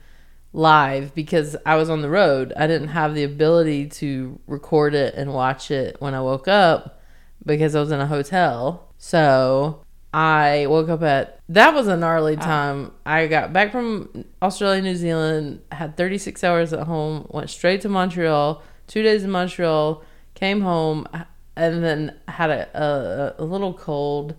live 0.53 1.15
because 1.15 1.57
I 1.65 1.77
was 1.77 1.89
on 1.89 2.03
the 2.03 2.11
road. 2.11 2.53
I 2.57 2.67
didn't 2.67 2.89
have 2.89 3.15
the 3.15 3.25
ability 3.25 3.89
to 3.89 4.39
record 4.47 4.95
it 4.95 5.15
and 5.15 5.33
watch 5.33 5.71
it 5.71 5.97
when 6.01 6.15
I 6.15 6.21
woke 6.21 6.49
up 6.49 7.01
because 7.45 7.75
I 7.75 7.81
was 7.81 7.91
in 7.91 8.01
a 8.01 8.07
hotel. 8.07 8.93
So 8.99 9.85
I 10.13 10.67
woke 10.69 10.89
up 10.89 11.03
at 11.03 11.41
that 11.49 11.73
was 11.75 11.87
a 11.87 11.97
gnarly 11.97 12.37
time. 12.37 12.93
I 13.07 13.29
got 13.29 13.53
back 13.53 13.71
from 13.71 14.25
Australia, 14.43 14.83
New 14.83 14.97
Zealand, 14.97 15.61
had 15.71 15.97
36 15.97 16.43
hours 16.43 16.73
at 16.73 16.87
home, 16.87 17.27
went 17.31 17.51
straight 17.51 17.81
to 17.83 17.89
Montreal, 17.89 18.63
two 18.87 19.03
days 19.03 19.23
in 19.23 19.31
Montreal, 19.31 20.03
came 20.35 20.63
home, 20.63 21.07
and 21.55 21.83
then 21.83 22.17
had 22.27 22.51
a, 22.51 23.37
a, 23.39 23.43
a 23.43 23.45
little 23.45 23.75
cold, 23.75 24.35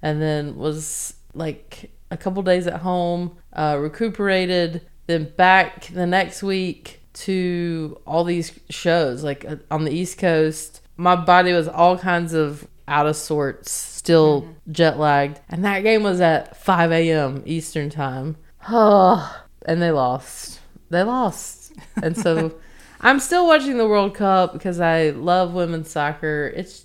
and 0.00 0.22
then 0.22 0.56
was 0.56 1.14
like 1.34 1.90
a 2.10 2.16
couple 2.16 2.42
days 2.42 2.66
at 2.68 2.80
home, 2.80 3.36
uh, 3.52 3.76
recuperated, 3.80 4.82
then 5.06 5.32
back 5.36 5.86
the 5.86 6.06
next 6.06 6.42
week 6.42 7.00
to 7.14 8.00
all 8.06 8.24
these 8.24 8.58
shows 8.68 9.24
like 9.24 9.44
uh, 9.44 9.56
on 9.70 9.84
the 9.84 9.92
East 9.92 10.18
Coast. 10.18 10.82
My 10.96 11.16
body 11.16 11.52
was 11.52 11.68
all 11.68 11.98
kinds 11.98 12.32
of 12.32 12.66
out 12.88 13.06
of 13.06 13.16
sorts, 13.16 13.70
still 13.70 14.48
jet 14.70 14.98
lagged, 14.98 15.40
and 15.48 15.64
that 15.64 15.80
game 15.80 16.02
was 16.02 16.20
at 16.20 16.56
5 16.56 16.92
a.m. 16.92 17.42
Eastern 17.44 17.90
time. 17.90 18.36
Oh, 18.68 19.44
and 19.66 19.80
they 19.82 19.90
lost. 19.90 20.60
They 20.90 21.02
lost, 21.02 21.72
and 22.02 22.16
so 22.16 22.54
I'm 23.00 23.18
still 23.18 23.46
watching 23.46 23.76
the 23.76 23.88
World 23.88 24.14
Cup 24.14 24.52
because 24.52 24.80
I 24.80 25.10
love 25.10 25.52
women's 25.52 25.90
soccer. 25.90 26.52
It's 26.54 26.84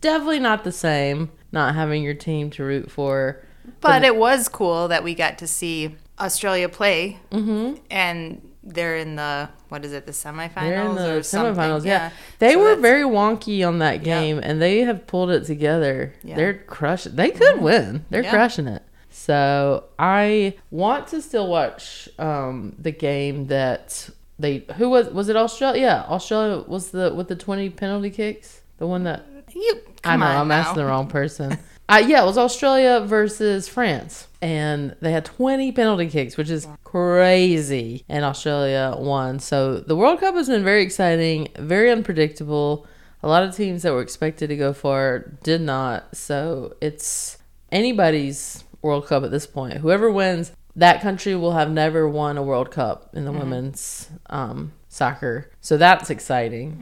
definitely 0.00 0.38
not 0.38 0.64
the 0.64 0.72
same 0.72 1.30
not 1.52 1.74
having 1.74 2.02
your 2.02 2.14
team 2.14 2.50
to 2.50 2.64
root 2.64 2.90
for. 2.90 3.42
but 3.80 4.04
it 4.04 4.16
was 4.16 4.48
cool 4.48 4.88
that 4.88 5.04
we 5.04 5.14
got 5.14 5.38
to 5.38 5.46
see 5.46 5.96
Australia 6.20 6.68
play, 6.68 7.18
mm-hmm. 7.30 7.76
and 7.90 8.40
they're 8.62 8.96
in 8.96 9.16
the 9.16 9.48
what 9.70 9.84
is 9.84 9.92
it, 9.92 10.04
the 10.06 10.12
semifinals 10.12 10.54
They're 10.54 10.82
in 10.82 10.94
the 10.96 11.16
or 11.18 11.22
something. 11.22 11.54
semifinals. 11.54 11.84
Yeah, 11.84 12.10
they 12.40 12.52
So 12.54 12.60
were 12.60 12.76
very 12.76 13.04
wonky 13.04 13.66
on 13.66 13.78
that 13.78 14.04
Yeah. 14.04 14.20
game, 14.20 14.40
and 14.42 14.60
they 14.60 14.80
have 14.80 15.06
pulled 15.06 15.30
it 15.30 15.44
together. 15.46 16.12
Yeah. 16.22 16.36
They're 16.36 16.54
crushing. 16.54 17.16
They 17.16 17.30
could 17.30 17.60
win. 17.60 18.04
They're 18.10 18.22
Yeah. 18.22 18.30
crushing 18.30 18.66
it. 18.66 18.82
So 19.10 19.84
I 19.98 20.54
want 20.70 21.08
to 21.08 21.20
still 21.22 21.48
watch 21.48 22.08
um, 22.18 22.74
the 22.78 22.92
game 22.92 23.46
that 23.46 24.08
they. 24.38 24.64
Who 24.76 24.88
was 24.90 25.08
was 25.08 25.28
it? 25.28 25.36
Australia. 25.36 25.82
Yeah, 25.82 26.02
Australia 26.08 26.64
was 26.66 26.90
the 26.90 27.12
with 27.14 27.28
the 27.28 27.36
twenty 27.36 27.70
penalty 27.70 28.10
kicks. 28.10 28.60
The 28.78 28.86
one 28.86 29.04
that 29.04 29.24
You, 29.52 29.80
I 30.04 30.16
know 30.16 30.26
I'm 30.26 30.48
now. 30.48 30.54
asking 30.60 30.76
the 30.76 30.86
wrong 30.86 31.06
person. 31.08 31.58
uh, 31.90 31.98
yeah, 31.98 32.22
it 32.22 32.26
was 32.26 32.38
Australia 32.38 33.00
versus 33.00 33.68
France, 33.68 34.28
and 34.40 34.94
they 35.00 35.12
had 35.12 35.24
20 35.24 35.72
penalty 35.72 36.08
kicks, 36.08 36.36
which 36.36 36.48
is 36.48 36.68
crazy. 36.84 38.04
And 38.08 38.24
Australia 38.24 38.94
won. 38.96 39.40
So 39.40 39.80
the 39.80 39.96
World 39.96 40.20
Cup 40.20 40.34
has 40.36 40.48
been 40.48 40.64
very 40.64 40.82
exciting, 40.82 41.48
very 41.58 41.90
unpredictable. 41.90 42.86
A 43.22 43.28
lot 43.28 43.42
of 43.42 43.54
teams 43.54 43.82
that 43.82 43.92
were 43.92 44.00
expected 44.02 44.48
to 44.48 44.56
go 44.56 44.72
far 44.72 45.18
did 45.42 45.60
not. 45.60 46.16
So 46.16 46.74
it's 46.80 47.38
anybody's 47.72 48.64
World 48.82 49.06
Cup 49.06 49.24
at 49.24 49.30
this 49.30 49.46
point. 49.46 49.78
Whoever 49.78 50.10
wins, 50.10 50.52
that 50.76 51.02
country 51.02 51.34
will 51.34 51.52
have 51.52 51.70
never 51.70 52.08
won 52.08 52.38
a 52.38 52.42
World 52.42 52.70
Cup 52.70 53.10
in 53.14 53.24
the 53.24 53.32
women's 53.32 54.08
um, 54.30 54.72
soccer. 54.88 55.50
So 55.60 55.76
that's 55.76 56.08
exciting. 56.08 56.78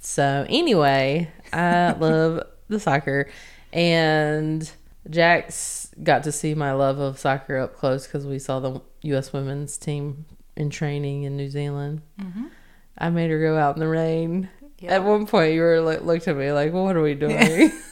So 0.00 0.46
anyway, 0.48 1.30
I 1.52 1.92
love 1.92 2.44
the 2.68 2.80
soccer, 2.80 3.28
and 3.72 4.70
Jax 5.08 5.90
got 6.02 6.22
to 6.24 6.32
see 6.32 6.54
my 6.54 6.72
love 6.72 6.98
of 6.98 7.18
soccer 7.18 7.58
up 7.58 7.74
close 7.74 8.06
because 8.06 8.26
we 8.26 8.38
saw 8.38 8.60
the 8.60 8.80
U.S. 9.02 9.32
women's 9.32 9.76
team 9.76 10.24
in 10.56 10.70
training 10.70 11.24
in 11.24 11.36
New 11.36 11.48
Zealand. 11.48 12.02
Mm-hmm. 12.20 12.46
I 12.98 13.10
made 13.10 13.30
her 13.30 13.40
go 13.40 13.56
out 13.56 13.76
in 13.76 13.80
the 13.80 13.88
rain. 13.88 14.48
Yeah. 14.80 14.96
At 14.96 15.04
one 15.04 15.26
point, 15.26 15.54
you 15.54 15.60
were 15.60 15.80
like, 15.80 16.02
looked 16.02 16.28
at 16.28 16.36
me 16.36 16.52
like, 16.52 16.72
well, 16.72 16.84
"What 16.84 16.96
are 16.96 17.02
we 17.02 17.14
doing?" 17.14 17.72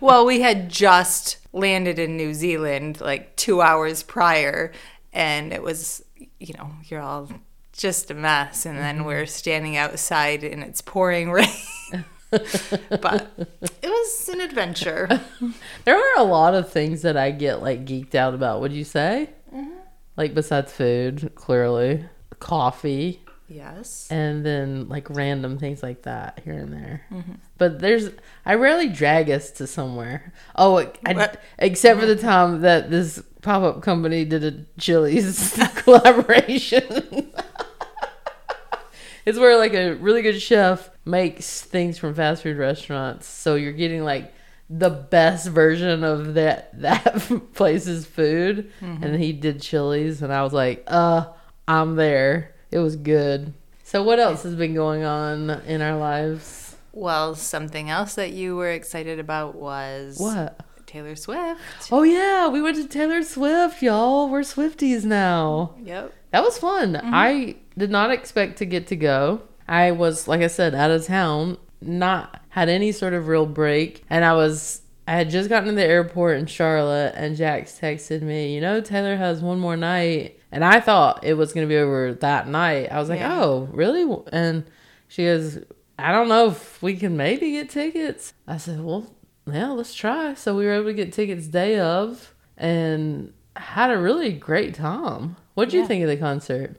Well, 0.00 0.24
we 0.24 0.40
had 0.40 0.70
just 0.70 1.38
landed 1.52 1.98
in 1.98 2.16
New 2.16 2.32
Zealand 2.32 3.00
like 3.00 3.36
two 3.36 3.60
hours 3.60 4.02
prior, 4.02 4.72
and 5.12 5.52
it 5.52 5.62
was, 5.62 6.02
you 6.38 6.54
know, 6.56 6.70
you're 6.84 7.02
all 7.02 7.28
just 7.72 8.10
a 8.10 8.14
mess. 8.14 8.64
And 8.64 8.78
then 8.78 8.96
mm-hmm. 8.96 9.06
we're 9.06 9.26
standing 9.26 9.76
outside 9.76 10.42
and 10.42 10.62
it's 10.62 10.80
pouring 10.80 11.30
rain. 11.32 12.04
but 12.30 13.28
it 13.38 13.88
was 13.88 14.28
an 14.32 14.40
adventure. 14.40 15.08
there 15.84 15.96
are 15.96 16.18
a 16.18 16.24
lot 16.24 16.54
of 16.54 16.70
things 16.70 17.02
that 17.02 17.16
I 17.16 17.30
get 17.30 17.62
like 17.62 17.84
geeked 17.84 18.14
out 18.14 18.34
about. 18.34 18.60
Would 18.60 18.72
you 18.72 18.84
say? 18.84 19.30
Mm-hmm. 19.54 19.78
Like 20.16 20.34
besides 20.34 20.72
food, 20.72 21.32
clearly, 21.34 22.04
coffee. 22.38 23.22
Yes. 23.52 24.06
and 24.12 24.46
then 24.46 24.88
like 24.88 25.10
random 25.10 25.58
things 25.58 25.82
like 25.82 26.02
that 26.02 26.40
here 26.44 26.54
and 26.54 26.72
there. 26.72 27.04
Mm-hmm. 27.10 27.32
But 27.58 27.80
there's, 27.80 28.10
I 28.46 28.54
rarely 28.54 28.88
drag 28.88 29.28
us 29.28 29.50
to 29.52 29.66
somewhere. 29.66 30.32
Oh, 30.54 30.78
I, 31.04 31.36
except 31.58 31.98
for 31.98 32.06
the 32.06 32.14
mm-hmm. 32.14 32.24
time 32.24 32.60
that 32.60 32.90
this 32.90 33.20
pop 33.42 33.62
up 33.64 33.82
company 33.82 34.24
did 34.24 34.44
a 34.44 34.64
Chili's 34.78 35.58
collaboration. 35.74 37.32
It's 39.30 39.38
where 39.38 39.56
like 39.56 39.74
a 39.74 39.92
really 39.92 40.22
good 40.22 40.42
chef 40.42 40.90
makes 41.04 41.62
things 41.62 41.98
from 41.98 42.14
fast 42.14 42.42
food 42.42 42.56
restaurants, 42.56 43.28
so 43.28 43.54
you're 43.54 43.70
getting 43.70 44.02
like 44.02 44.34
the 44.68 44.90
best 44.90 45.46
version 45.46 46.02
of 46.02 46.34
that 46.34 46.80
that 46.80 47.30
place's 47.54 48.04
food. 48.06 48.72
And 48.80 49.14
he 49.14 49.32
did 49.32 49.62
Chili's, 49.62 50.20
and 50.20 50.32
I 50.32 50.42
was 50.42 50.52
like, 50.52 50.82
uh, 50.88 51.26
I'm 51.68 51.94
there. 51.94 52.56
It 52.72 52.80
was 52.80 52.96
good. 52.96 53.54
So 53.84 54.02
what 54.02 54.18
else 54.18 54.42
has 54.42 54.56
been 54.56 54.74
going 54.74 55.04
on 55.04 55.48
in 55.64 55.80
our 55.80 55.96
lives? 55.96 56.74
Well, 56.90 57.36
something 57.36 57.88
else 57.88 58.16
that 58.16 58.32
you 58.32 58.56
were 58.56 58.72
excited 58.72 59.20
about 59.20 59.54
was 59.54 60.18
What? 60.18 60.58
Taylor 60.86 61.14
Swift. 61.14 61.60
Oh 61.92 62.02
yeah, 62.02 62.48
we 62.48 62.60
went 62.60 62.78
to 62.78 62.88
Taylor 62.88 63.22
Swift, 63.22 63.80
y'all. 63.80 64.28
We're 64.28 64.40
Swifties 64.40 65.04
now. 65.04 65.76
Yep. 65.84 66.14
That 66.32 66.42
was 66.42 66.58
fun. 66.58 66.94
Mm-hmm. 66.94 67.10
I 67.12 67.56
did 67.76 67.90
not 67.90 68.10
expect 68.10 68.58
to 68.58 68.64
get 68.66 68.86
to 68.88 68.96
go. 68.96 69.42
I 69.68 69.92
was, 69.92 70.26
like 70.28 70.40
I 70.40 70.48
said, 70.48 70.74
out 70.74 70.90
of 70.90 71.06
town, 71.06 71.58
not 71.80 72.40
had 72.50 72.68
any 72.68 72.92
sort 72.92 73.14
of 73.14 73.28
real 73.28 73.46
break, 73.46 74.04
and 74.10 74.24
I 74.24 74.34
was. 74.34 74.82
I 75.08 75.14
had 75.14 75.30
just 75.30 75.48
gotten 75.48 75.70
to 75.70 75.74
the 75.74 75.84
airport 75.84 76.38
in 76.38 76.46
Charlotte, 76.46 77.14
and 77.16 77.36
Jax 77.36 77.78
texted 77.80 78.22
me, 78.22 78.54
"You 78.54 78.60
know, 78.60 78.80
Taylor 78.80 79.16
has 79.16 79.40
one 79.42 79.58
more 79.58 79.76
night," 79.76 80.38
and 80.52 80.64
I 80.64 80.78
thought 80.78 81.24
it 81.24 81.34
was 81.34 81.52
going 81.52 81.66
to 81.66 81.72
be 81.72 81.78
over 81.78 82.14
that 82.14 82.46
night. 82.46 82.92
I 82.92 83.00
was 83.00 83.08
like, 83.08 83.18
Yeah. 83.20 83.40
"Oh, 83.42 83.68
really?" 83.72 84.06
And 84.32 84.64
she 85.08 85.24
goes, 85.24 85.58
"I 85.98 86.12
don't 86.12 86.28
know 86.28 86.48
if 86.48 86.80
we 86.80 86.94
can 86.96 87.16
maybe 87.16 87.52
get 87.52 87.70
tickets." 87.70 88.34
I 88.46 88.56
said, 88.56 88.84
"Well, 88.84 89.12
yeah, 89.50 89.70
let's 89.70 89.94
try." 89.94 90.34
So 90.34 90.56
we 90.56 90.64
were 90.64 90.74
able 90.74 90.84
to 90.86 90.94
get 90.94 91.12
tickets 91.12 91.48
day 91.48 91.78
of, 91.80 92.34
and 92.56 93.32
had 93.56 93.90
a 93.90 93.98
really 93.98 94.32
great 94.32 94.74
time. 94.74 95.36
What'd 95.54 95.74
you 95.74 95.86
think 95.86 96.02
of 96.02 96.08
the 96.08 96.16
concert? 96.16 96.76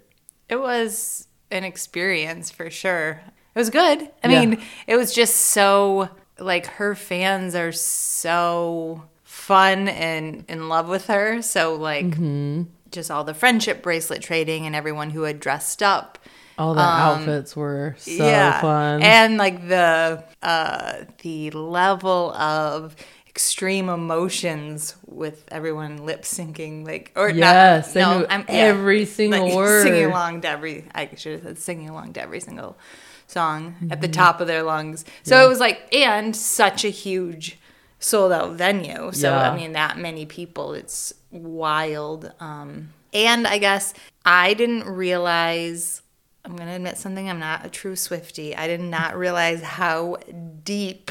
It 0.50 0.60
was 0.60 1.28
an 1.50 1.64
experience 1.64 2.50
for 2.52 2.70
sure. 2.70 3.22
It 3.56 3.60
was 3.60 3.70
good. 3.70 4.10
I 4.24 4.28
Yeah. 4.30 4.40
mean, 4.46 4.62
it 4.88 4.96
was 4.96 5.14
just 5.14 5.36
so 5.36 6.10
like 6.40 6.66
her 6.66 6.96
fans 6.96 7.54
are 7.56 7.72
so 7.72 9.04
fun 9.24 9.88
and 9.88 10.44
in 10.48 10.70
love 10.70 10.88
with 10.90 11.08
her. 11.08 11.42
So 11.42 11.76
like 11.76 12.06
Mm-hmm. 12.06 12.64
just 12.92 13.12
all 13.12 13.24
the 13.24 13.34
friendship 13.34 13.82
bracelet 13.84 14.22
trading 14.22 14.66
and 14.66 14.76
everyone 14.76 15.10
who 15.12 15.24
had 15.24 15.40
dressed 15.40 15.82
up 15.84 16.18
All 16.58 16.74
the 16.74 16.82
outfits 16.82 17.56
were 17.56 17.96
so 17.98 18.52
fun. 18.62 19.02
and 19.02 19.38
like 19.38 19.68
the 19.68 20.24
uh, 20.42 21.04
the 21.22 21.52
level 21.52 22.32
of 22.34 22.96
extreme 23.42 23.90
emotions 23.90 24.96
with 25.08 25.44
everyone 25.52 26.06
lip 26.06 26.22
syncing, 26.22 26.86
like 26.86 27.12
or 27.16 27.28
Yes, 27.32 27.96
not, 27.96 28.20
no, 28.22 28.28
I'm, 28.30 28.46
every 28.48 29.06
single 29.06 29.46
like, 29.48 29.56
word. 29.56 29.82
singing 29.84 30.06
along 30.06 30.42
to 30.42 30.50
every. 30.50 30.86
I 30.94 31.10
should 31.16 31.34
have 31.34 31.42
said 31.44 31.58
singing 31.58 31.90
along 31.90 32.14
to 32.14 32.22
every 32.22 32.40
single 32.40 32.78
song 33.26 33.76
at 33.90 34.00
the 34.00 34.08
top 34.08 34.42
of 34.42 34.48
their 34.48 34.62
lungs. 34.62 35.06
So 35.24 35.44
it 35.44 35.50
was 35.50 35.60
like, 35.60 35.92
and 35.92 36.36
such 36.36 36.86
a 36.86 36.90
huge 36.90 37.58
sold 37.98 38.32
out 38.32 38.52
venue. 38.54 39.12
So 39.12 39.32
Yeah. 39.32 39.50
I 39.52 39.56
mean, 39.56 39.72
that 39.72 39.98
many 39.98 40.28
people, 40.28 40.74
it's 40.74 41.12
wild. 41.32 42.32
Um, 42.40 42.90
and 43.14 43.48
I 43.48 43.58
guess 43.58 43.96
I 44.24 44.54
didn't 44.54 44.84
realize. 44.86 46.04
I'm 46.46 46.56
gonna 46.56 46.76
admit 46.76 46.98
something. 47.00 47.28
I'm 47.28 47.40
not 47.40 47.66
a 47.66 47.70
true 47.70 47.96
Swifty. 47.96 48.56
I 48.56 48.68
did 48.68 48.82
not 48.82 49.18
realize 49.18 49.64
how 49.64 50.18
deep 50.64 51.10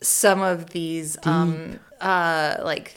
some 0.00 0.40
of 0.40 0.70
these 0.70 1.16
um 1.24 1.78
uh 2.00 2.56
like 2.62 2.96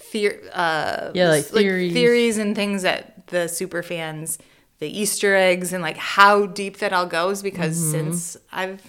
uh 0.54 1.12
Yeah, 1.14 1.30
like 1.30 1.46
theories. 1.46 1.94
theories 1.94 2.38
and 2.38 2.56
things 2.56 2.82
that 2.84 3.28
the 3.28 3.48
super 3.48 3.82
fans 3.84 4.38
the 4.80 4.88
easter 4.88 5.36
eggs 5.36 5.74
and 5.74 5.82
like 5.82 5.98
how 5.98 6.46
deep 6.46 6.78
that 6.80 6.94
all 6.94 7.06
goes 7.06 7.42
because 7.42 7.78
Mm-hmm. 7.78 7.92
since 7.92 8.38
i've 8.52 8.82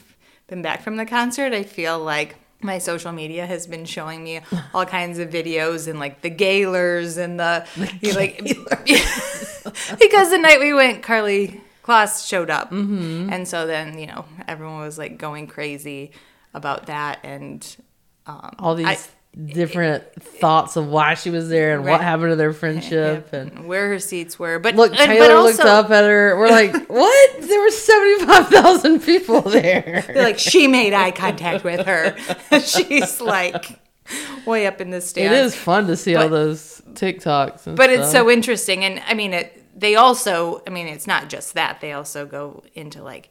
been 0.49 0.63
back 0.63 0.83
from 0.83 0.97
the 0.97 1.07
concert 1.07 1.53
i 1.53 1.63
feel 1.63 1.99
like 2.01 2.37
my 2.61 2.79
social 2.79 3.13
media 3.13 3.47
has 3.47 3.67
been 3.69 3.85
showing 3.85 4.25
me 4.25 4.41
all 4.75 4.85
kinds 4.87 5.19
of 5.21 5.31
videos 5.31 5.87
and 5.87 6.01
like 6.01 6.23
the 6.23 6.31
Gaylors 6.31 7.17
and 7.17 7.39
the, 7.39 7.65
you 8.03 8.13
know, 8.13 8.19
like 8.19 8.39
because 10.01 10.31
the 10.31 10.39
night 10.39 10.59
we 10.61 10.73
went 10.75 11.03
Karlie 11.03 11.61
Kloss 11.85 12.27
showed 12.29 12.51
up 12.51 12.71
Mm-hmm. 12.71 13.33
and 13.33 13.47
so 13.47 13.67
then 13.67 13.99
you 13.99 14.07
know 14.07 14.25
everyone 14.47 14.81
was 14.81 14.99
like 14.99 15.19
going 15.19 15.47
crazy 15.47 16.11
about 16.55 16.87
that 16.87 17.21
and 17.23 17.77
um, 18.29 18.55
All 18.59 18.75
these 18.75 18.87
I- 18.87 18.99
different 19.53 20.05
thoughts 20.23 20.77
of 20.77 20.87
why 20.89 21.15
she 21.15 21.31
was 21.31 21.49
there 21.49 21.75
and 21.77 21.85
what 21.85 22.01
happened 22.01 22.31
to 22.31 22.37
their 22.37 22.53
friendship. 22.53 23.29
And 23.33 23.67
where 23.69 23.89
her 23.89 23.99
seats 23.99 24.39
were. 24.39 24.59
But 24.59 24.75
look, 24.77 24.91
and- 24.99 24.99
Taylor 25.11 25.35
but 25.35 25.43
looked 25.45 25.61
up 25.61 25.91
at 25.91 26.05
her. 26.05 26.37
We're 26.39 26.49
like, 26.51 26.73
what? 26.89 27.41
There 27.41 27.61
were 27.61 27.71
75,000 27.71 29.01
people 29.01 29.43
there. 29.43 30.05
They're 30.07 30.23
like 30.23 30.39
she 30.39 30.67
made 30.67 30.93
eye 30.93 31.11
contact 31.11 31.65
with 31.65 31.87
her. 31.87 32.17
She's 32.61 33.21
like 33.21 33.79
way 34.47 34.67
up 34.67 34.81
in 34.81 34.91
the 34.91 34.97
It 34.99 35.03
stands. 35.03 35.55
is 35.55 35.61
fun 35.61 35.87
to 35.89 35.97
see 35.97 36.17
all 36.17 36.29
those 36.29 36.81
TikToks. 36.93 37.77
But 37.77 37.91
it's 37.91 38.09
stuff. 38.09 38.23
so 38.25 38.31
interesting, 38.31 38.85
and 38.85 39.03
I 39.07 39.15
mean, 39.15 39.35
it. 39.35 39.55
They 39.79 39.95
also, 39.95 40.61
I 40.67 40.71
mean, 40.71 40.89
it's 40.89 41.07
not 41.07 41.29
just 41.29 41.55
that. 41.55 41.81
They 41.81 41.93
also 41.93 42.27
go 42.27 42.65
into 42.75 43.01
like, 43.01 43.31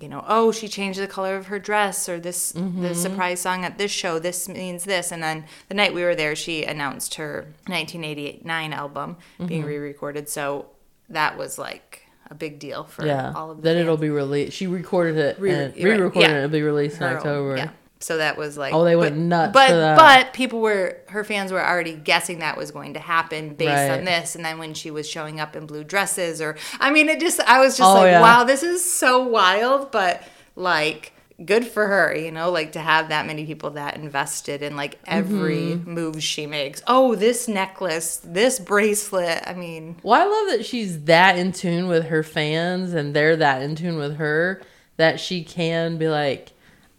you 0.00 0.08
know, 0.08 0.24
oh, 0.26 0.50
she 0.50 0.66
changed 0.68 0.98
the 0.98 1.06
color 1.06 1.36
of 1.36 1.46
her 1.46 1.58
dress, 1.58 2.08
or 2.08 2.18
this 2.18 2.52
Mm-hmm. 2.52 2.82
the 2.82 2.94
surprise 2.94 3.40
song 3.40 3.64
at 3.64 3.78
this 3.78 3.90
show. 3.92 4.18
This 4.18 4.48
means 4.48 4.84
this, 4.84 5.12
and 5.12 5.22
then 5.22 5.44
the 5.68 5.74
night 5.74 5.94
we 5.94 6.02
were 6.02 6.14
there, 6.16 6.34
she 6.34 6.64
announced 6.64 7.14
her 7.14 7.46
1989 7.66 8.72
album 8.72 9.16
Mm-hmm. 9.38 9.46
being 9.46 9.64
re-recorded. 9.64 10.28
So 10.28 10.66
that 11.08 11.36
was 11.38 11.58
like 11.58 12.02
a 12.30 12.34
big 12.34 12.58
deal 12.58 12.84
for 12.84 13.06
yeah. 13.06 13.32
all 13.36 13.50
of 13.50 13.58
the 13.58 13.62
Then 13.62 13.76
fans. 13.76 13.82
it'll 13.82 13.96
be 13.96 14.10
released. 14.10 14.56
She 14.56 14.66
recorded 14.66 15.16
it 15.16 15.38
re- 15.38 15.50
and 15.50 15.74
re-recorded 15.76 16.20
yeah. 16.28 16.34
it. 16.36 16.38
It'll 16.38 16.50
be 16.50 16.62
released 16.62 16.96
in 16.96 17.02
her 17.02 17.08
own- 17.10 17.16
October. 17.16 17.56
Yeah. 17.58 17.68
So 18.04 18.18
that 18.18 18.36
was 18.36 18.58
like 18.58 18.74
Oh, 18.74 18.84
they 18.84 18.96
went 18.96 19.14
but, 19.14 19.18
nuts 19.18 19.52
But 19.54 19.96
but 19.96 20.32
people 20.34 20.60
were 20.60 20.98
her 21.08 21.24
fans 21.24 21.50
were 21.52 21.64
already 21.64 21.94
guessing 21.94 22.40
that 22.40 22.56
was 22.56 22.70
going 22.70 22.94
to 22.94 23.00
happen 23.00 23.54
based 23.54 23.70
Right. 23.88 23.98
on 23.98 24.04
this, 24.04 24.36
and 24.36 24.44
then 24.44 24.58
when 24.58 24.74
she 24.74 24.90
was 24.90 25.08
showing 25.08 25.40
up 25.40 25.56
in 25.56 25.64
blue 25.66 25.84
dresses, 25.84 26.40
or 26.42 26.56
I 26.78 26.90
mean, 26.90 27.08
it 27.08 27.18
just 27.20 27.40
I 27.40 27.60
was 27.60 27.76
just 27.78 27.90
Oh, 27.90 27.94
like, 27.94 28.10
yeah. 28.12 28.20
wow, 28.20 28.44
this 28.44 28.62
is 28.62 28.84
so 28.84 29.26
wild, 29.26 29.90
but 29.90 30.22
like 30.54 31.12
good 31.44 31.66
for 31.66 31.86
her, 31.88 32.14
you 32.14 32.30
know, 32.30 32.50
like 32.50 32.72
to 32.72 32.78
have 32.78 33.08
that 33.08 33.26
many 33.26 33.44
people 33.44 33.70
that 33.70 33.96
invested 33.96 34.62
in 34.62 34.76
like 34.76 34.98
every 35.06 35.74
Mm-hmm. 35.74 35.90
move 35.92 36.22
she 36.22 36.46
makes. 36.46 36.80
Oh, 36.86 37.14
this 37.16 37.48
necklace, 37.48 38.20
this 38.22 38.60
bracelet. 38.60 39.42
I 39.46 39.54
mean, 39.54 39.96
Well, 40.04 40.20
I 40.20 40.26
love 40.26 40.56
that 40.58 40.64
she's 40.66 41.04
that 41.04 41.36
in 41.38 41.50
tune 41.52 41.88
with 41.88 42.04
her 42.06 42.22
fans 42.22 42.92
and 42.92 43.14
they're 43.16 43.34
that 43.36 43.62
in 43.62 43.74
tune 43.74 43.96
with 43.96 44.16
her 44.18 44.62
that 44.96 45.18
she 45.18 45.42
can 45.42 45.96
be 45.98 46.08
like, 46.08 46.50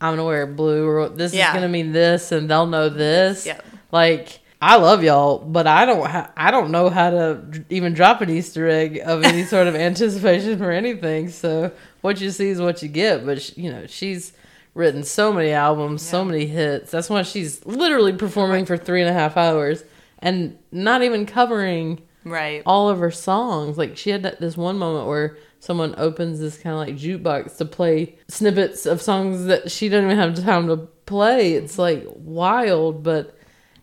I'm 0.01 0.13
gonna 0.13 0.25
wear 0.25 0.45
blue 0.45 0.87
or 0.87 1.09
this 1.09 1.33
Yeah. 1.33 1.49
is 1.49 1.53
gonna 1.55 1.69
mean 1.69 1.91
this 1.91 2.31
and 2.31 2.49
they'll 2.49 2.65
know 2.67 2.89
this. 2.89 3.45
Yep. 3.45 3.65
Like 3.91 4.39
I 4.61 4.77
love 4.77 5.03
y'all, 5.03 5.39
but 5.39 5.67
I 5.67 5.85
don't 5.85 6.09
ha- 6.09 6.31
I 6.35 6.49
don't 6.51 6.71
know 6.71 6.89
how 6.89 7.09
to 7.11 7.63
even 7.69 7.93
drop 7.93 8.21
an 8.21 8.29
Easter 8.29 8.67
egg 8.67 9.01
of 9.05 9.23
any 9.23 9.43
sort 9.53 9.67
of 9.67 9.75
anticipation 9.75 10.57
for 10.57 10.71
anything. 10.71 11.29
So 11.29 11.71
what 12.01 12.19
you 12.21 12.31
see 12.31 12.49
is 12.49 12.59
what 12.61 12.81
you 12.81 12.89
get. 12.89 13.25
But 13.25 13.41
sh- 13.41 13.53
you 13.57 13.71
know 13.71 13.85
she's 13.87 14.33
written 14.73 15.03
so 15.03 15.31
many 15.31 15.51
albums, 15.51 16.01
so 16.01 16.25
many 16.25 16.45
hits. 16.45 16.91
That's 16.91 17.09
why 17.09 17.21
she's 17.21 17.65
literally 17.65 18.13
performing 18.13 18.65
for 18.65 18.75
three 18.77 19.01
and 19.01 19.09
a 19.09 19.13
half 19.13 19.37
hours 19.37 19.83
and 20.19 20.57
not 20.71 21.01
even 21.03 21.25
covering 21.25 22.01
right. 22.23 22.61
all 22.65 22.89
of 22.89 22.99
her 22.99 23.11
songs. 23.11 23.77
Like 23.77 23.95
she 23.97 24.09
had 24.09 24.23
this 24.39 24.57
one 24.57 24.77
moment 24.77 25.07
where 25.07 25.37
someone 25.65 25.95
opens 25.97 26.39
this 26.39 26.57
kind 26.57 26.73
of 26.73 26.79
like 26.87 26.95
jukebox 26.95 27.57
to 27.57 27.65
play 27.65 28.17
snippets 28.27 28.85
of 28.85 29.01
songs 29.01 29.45
that 29.45 29.71
she 29.71 29.89
doesn't 29.89 30.05
even 30.11 30.17
have 30.17 30.35
time 30.45 30.67
to 30.67 30.77
play. 31.05 31.53
It's 31.53 31.77
like 31.79 32.05
wild, 32.15 33.03
but 33.03 33.37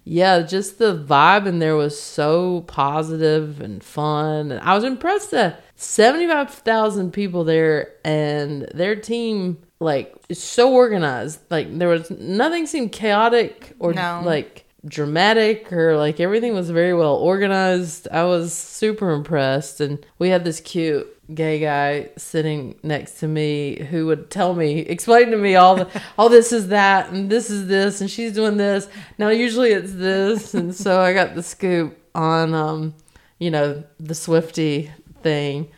yeah, 0.05 0.41
just 0.43 0.79
the 0.79 0.97
vibe 0.97 1.47
in 1.47 1.59
there 1.59 1.77
was 1.77 2.01
so 2.01 2.63
positive 2.63 3.61
and 3.61 3.83
fun. 3.85 4.51
And 4.53 4.61
I 4.61 4.75
was 4.75 4.85
impressed 4.85 5.31
that 5.33 5.63
75,000 5.77 7.13
people 7.13 7.45
there 7.45 7.93
and 8.05 8.63
their 8.75 8.97
team 8.97 9.59
like 9.81 10.15
is 10.29 10.43
so 10.43 10.73
organized. 10.73 11.41
Like 11.51 11.79
there 11.79 11.89
was 11.89 12.11
nothing 12.11 12.67
seemed 12.67 12.93
chaotic 12.93 13.75
or 13.79 13.93
No. 13.93 14.23
like 14.25 14.62
dramatic 14.85 15.73
or 15.73 15.97
like 15.97 16.19
everything 16.19 16.55
was 16.55 16.71
very 16.71 16.95
well 16.95 17.15
organized. 17.15 18.09
I 18.11 18.25
was 18.25 18.53
super 18.53 19.11
impressed 19.11 19.81
and 19.81 20.05
we 20.19 20.29
had 20.29 20.45
this 20.45 20.61
cute 20.61 21.09
gay 21.35 21.61
guy 21.61 22.11
sitting 22.19 22.79
next 22.83 23.21
to 23.21 23.29
me 23.29 23.81
who 23.91 24.07
would 24.07 24.31
tell 24.31 24.55
me 24.55 24.81
explain 24.81 25.31
to 25.31 25.37
me 25.37 25.55
all 25.55 25.77
the 25.77 26.03
all 26.19 26.29
this 26.37 26.53
is 26.53 26.69
that 26.69 27.11
and 27.11 27.31
this 27.31 27.49
is 27.49 27.69
this 27.69 28.01
and 28.01 28.11
she's 28.11 28.33
doing 28.33 28.57
this. 28.57 28.89
Now 29.19 29.29
usually 29.29 29.71
it's 29.71 29.93
this 29.95 30.55
and 30.55 30.75
so 30.75 31.01
I 31.01 31.13
got 31.13 31.35
the 31.35 31.43
scoop 31.43 31.99
on 32.15 32.55
um 32.55 32.95
you 33.39 33.51
know 33.51 33.83
the 33.99 34.15
Swifty 34.15 34.91
thing. 35.23 35.69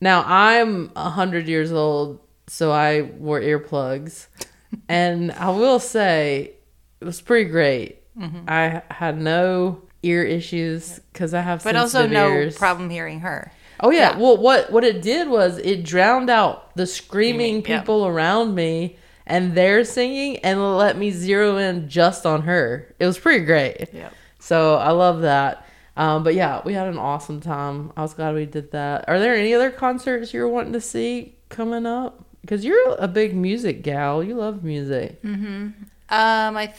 Now 0.00 0.24
I'm 0.26 0.90
a 0.96 1.10
hundred 1.10 1.48
years 1.48 1.72
old, 1.72 2.20
so 2.46 2.70
I 2.70 3.02
wore 3.02 3.40
earplugs, 3.40 4.26
and 4.88 5.32
I 5.32 5.50
will 5.50 5.78
say 5.78 6.52
it 7.00 7.04
was 7.04 7.20
pretty 7.20 7.48
great. 7.48 8.02
Mm-hmm. 8.18 8.48
I 8.48 8.82
had 8.90 9.20
no 9.20 9.82
ear 10.02 10.22
issues 10.22 11.00
because 11.12 11.34
I 11.34 11.40
have 11.40 11.62
But 11.64 11.76
also 11.76 12.06
no 12.06 12.28
ears. 12.28 12.56
problem 12.56 12.90
hearing 12.90 13.20
her. 13.20 13.52
Oh 13.80 13.90
yeah. 13.90 14.12
Yeah. 14.12 14.18
Well, 14.18 14.36
what 14.38 14.72
what 14.72 14.84
it 14.84 15.02
did 15.02 15.28
was 15.28 15.58
it 15.58 15.84
drowned 15.84 16.30
out 16.30 16.74
the 16.76 16.86
screaming 16.86 17.56
yeah. 17.64 17.80
people 17.80 18.06
around 18.06 18.54
me 18.54 18.96
and 19.26 19.54
their 19.54 19.84
singing, 19.84 20.38
and 20.38 20.76
let 20.78 20.96
me 20.96 21.10
zero 21.10 21.56
in 21.56 21.88
just 21.88 22.24
on 22.24 22.42
her. 22.42 22.94
It 23.00 23.06
was 23.06 23.18
pretty 23.18 23.44
great. 23.44 23.88
Yep. 23.92 24.14
So 24.38 24.76
I 24.76 24.90
love 24.92 25.22
that. 25.22 25.66
Um, 25.96 26.22
but 26.22 26.34
yeah, 26.34 26.62
we 26.64 26.74
had 26.74 26.86
an 26.88 26.98
awesome 26.98 27.40
time. 27.40 27.90
I 27.96 28.02
was 28.02 28.14
glad 28.14 28.34
we 28.34 28.46
did 28.46 28.70
that. 28.72 29.06
Are 29.08 29.18
there 29.18 29.34
any 29.34 29.52
other 29.54 29.70
concerts 29.70 30.32
you're 30.32 30.46
wanting 30.48 30.74
to 30.74 30.80
see 30.80 31.34
coming 31.48 31.86
up? 31.86 32.24
Because 32.42 32.64
you're 32.64 32.94
a 32.98 33.08
big 33.08 33.34
music 33.34 33.82
gal. 33.82 34.22
You 34.22 34.36
love 34.36 34.62
music. 34.62 35.20
Mhm. 35.22 35.72
Um, 36.08 36.56
I 36.56 36.66
th- 36.66 36.76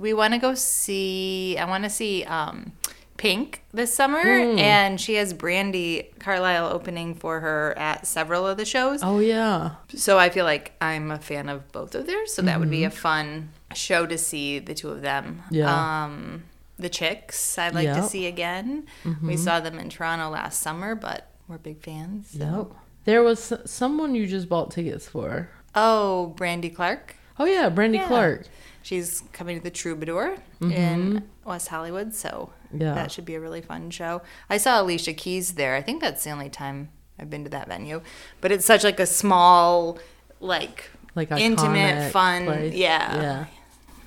we 0.00 0.12
want 0.14 0.32
to 0.34 0.38
go 0.40 0.54
see. 0.54 1.56
I 1.58 1.64
want 1.66 1.84
to 1.84 1.90
see 1.90 2.24
um, 2.24 2.72
Pink 3.16 3.62
this 3.72 3.92
summer, 3.94 4.22
Hmm. 4.22 4.58
and 4.58 5.00
she 5.00 5.14
has 5.16 5.34
Brandi 5.34 6.18
Carlile 6.18 6.66
opening 6.72 7.14
for 7.14 7.40
her 7.40 7.74
at 7.76 8.06
several 8.06 8.46
of 8.46 8.56
the 8.56 8.64
shows. 8.64 9.00
Oh 9.02 9.18
yeah. 9.18 9.72
So 9.94 10.18
I 10.18 10.30
feel 10.30 10.44
like 10.46 10.72
I'm 10.80 11.10
a 11.10 11.18
fan 11.18 11.48
of 11.50 11.70
both 11.70 11.94
of 11.94 12.06
theirs. 12.06 12.32
So 12.32 12.40
that 12.42 12.58
would 12.58 12.70
be 12.70 12.84
a 12.84 12.88
Mm-hmm. 12.88 12.96
fun 12.98 13.50
show 13.74 14.06
to 14.06 14.16
see 14.16 14.58
the 14.58 14.74
two 14.74 14.88
of 14.88 15.02
them. 15.02 15.42
Yeah. 15.50 15.68
Um, 16.04 16.44
the 16.78 16.88
Chicks, 16.88 17.58
I'd 17.58 17.74
like 17.74 17.82
to 17.82 17.88
Yep. 17.88 17.96
Mm-hmm. 17.98 18.06
see 18.06 18.26
again. 18.26 18.86
We 19.22 19.36
saw 19.36 19.60
them 19.60 19.78
in 19.78 19.90
Toronto 19.90 20.30
last 20.30 20.60
summer, 20.62 20.94
but 20.94 21.28
we're 21.46 21.58
big 21.58 21.82
fans. 21.82 22.30
So. 22.38 22.68
Yep. 22.70 22.78
There 23.04 23.22
was 23.22 23.52
someone 23.66 24.14
you 24.14 24.26
just 24.26 24.48
bought 24.48 24.70
tickets 24.70 25.06
for. 25.08 25.50
Oh, 25.74 26.28
Brandy 26.36 26.70
Clark. 26.70 27.16
Oh 27.38 27.44
yeah, 27.44 27.68
Brandy 27.68 27.98
Yeah. 27.98 28.06
Clark. 28.08 28.46
She's 28.82 29.22
coming 29.32 29.58
to 29.58 29.62
the 29.62 29.70
Troubadour 29.70 30.36
in 30.60 31.24
West 31.44 31.68
Hollywood, 31.68 32.14
so 32.14 32.52
Mm-hmm. 32.70 32.82
Yeah. 32.82 32.94
that 32.94 33.10
should 33.10 33.24
be 33.24 33.34
a 33.34 33.40
really 33.40 33.60
fun 33.62 33.90
show. 33.90 34.22
I 34.48 34.56
saw 34.56 34.80
Alicia 34.80 35.12
Keys 35.12 35.54
there. 35.54 35.74
I 35.74 35.82
think 35.82 36.00
that's 36.00 36.22
the 36.22 36.30
only 36.30 36.48
time 36.48 36.90
I've 37.18 37.28
been 37.28 37.42
to 37.42 37.50
that 37.50 37.66
venue, 37.66 38.00
but 38.40 38.52
it's 38.52 38.64
such 38.64 38.84
like 38.84 39.00
a 39.00 39.06
small, 39.06 39.98
like, 40.38 40.88
Like 41.16 41.32
intimate, 41.32 42.12
fun. 42.12 42.44
place. 42.44 42.72
Yeah, 42.74 43.16
Yeah. 43.20 43.44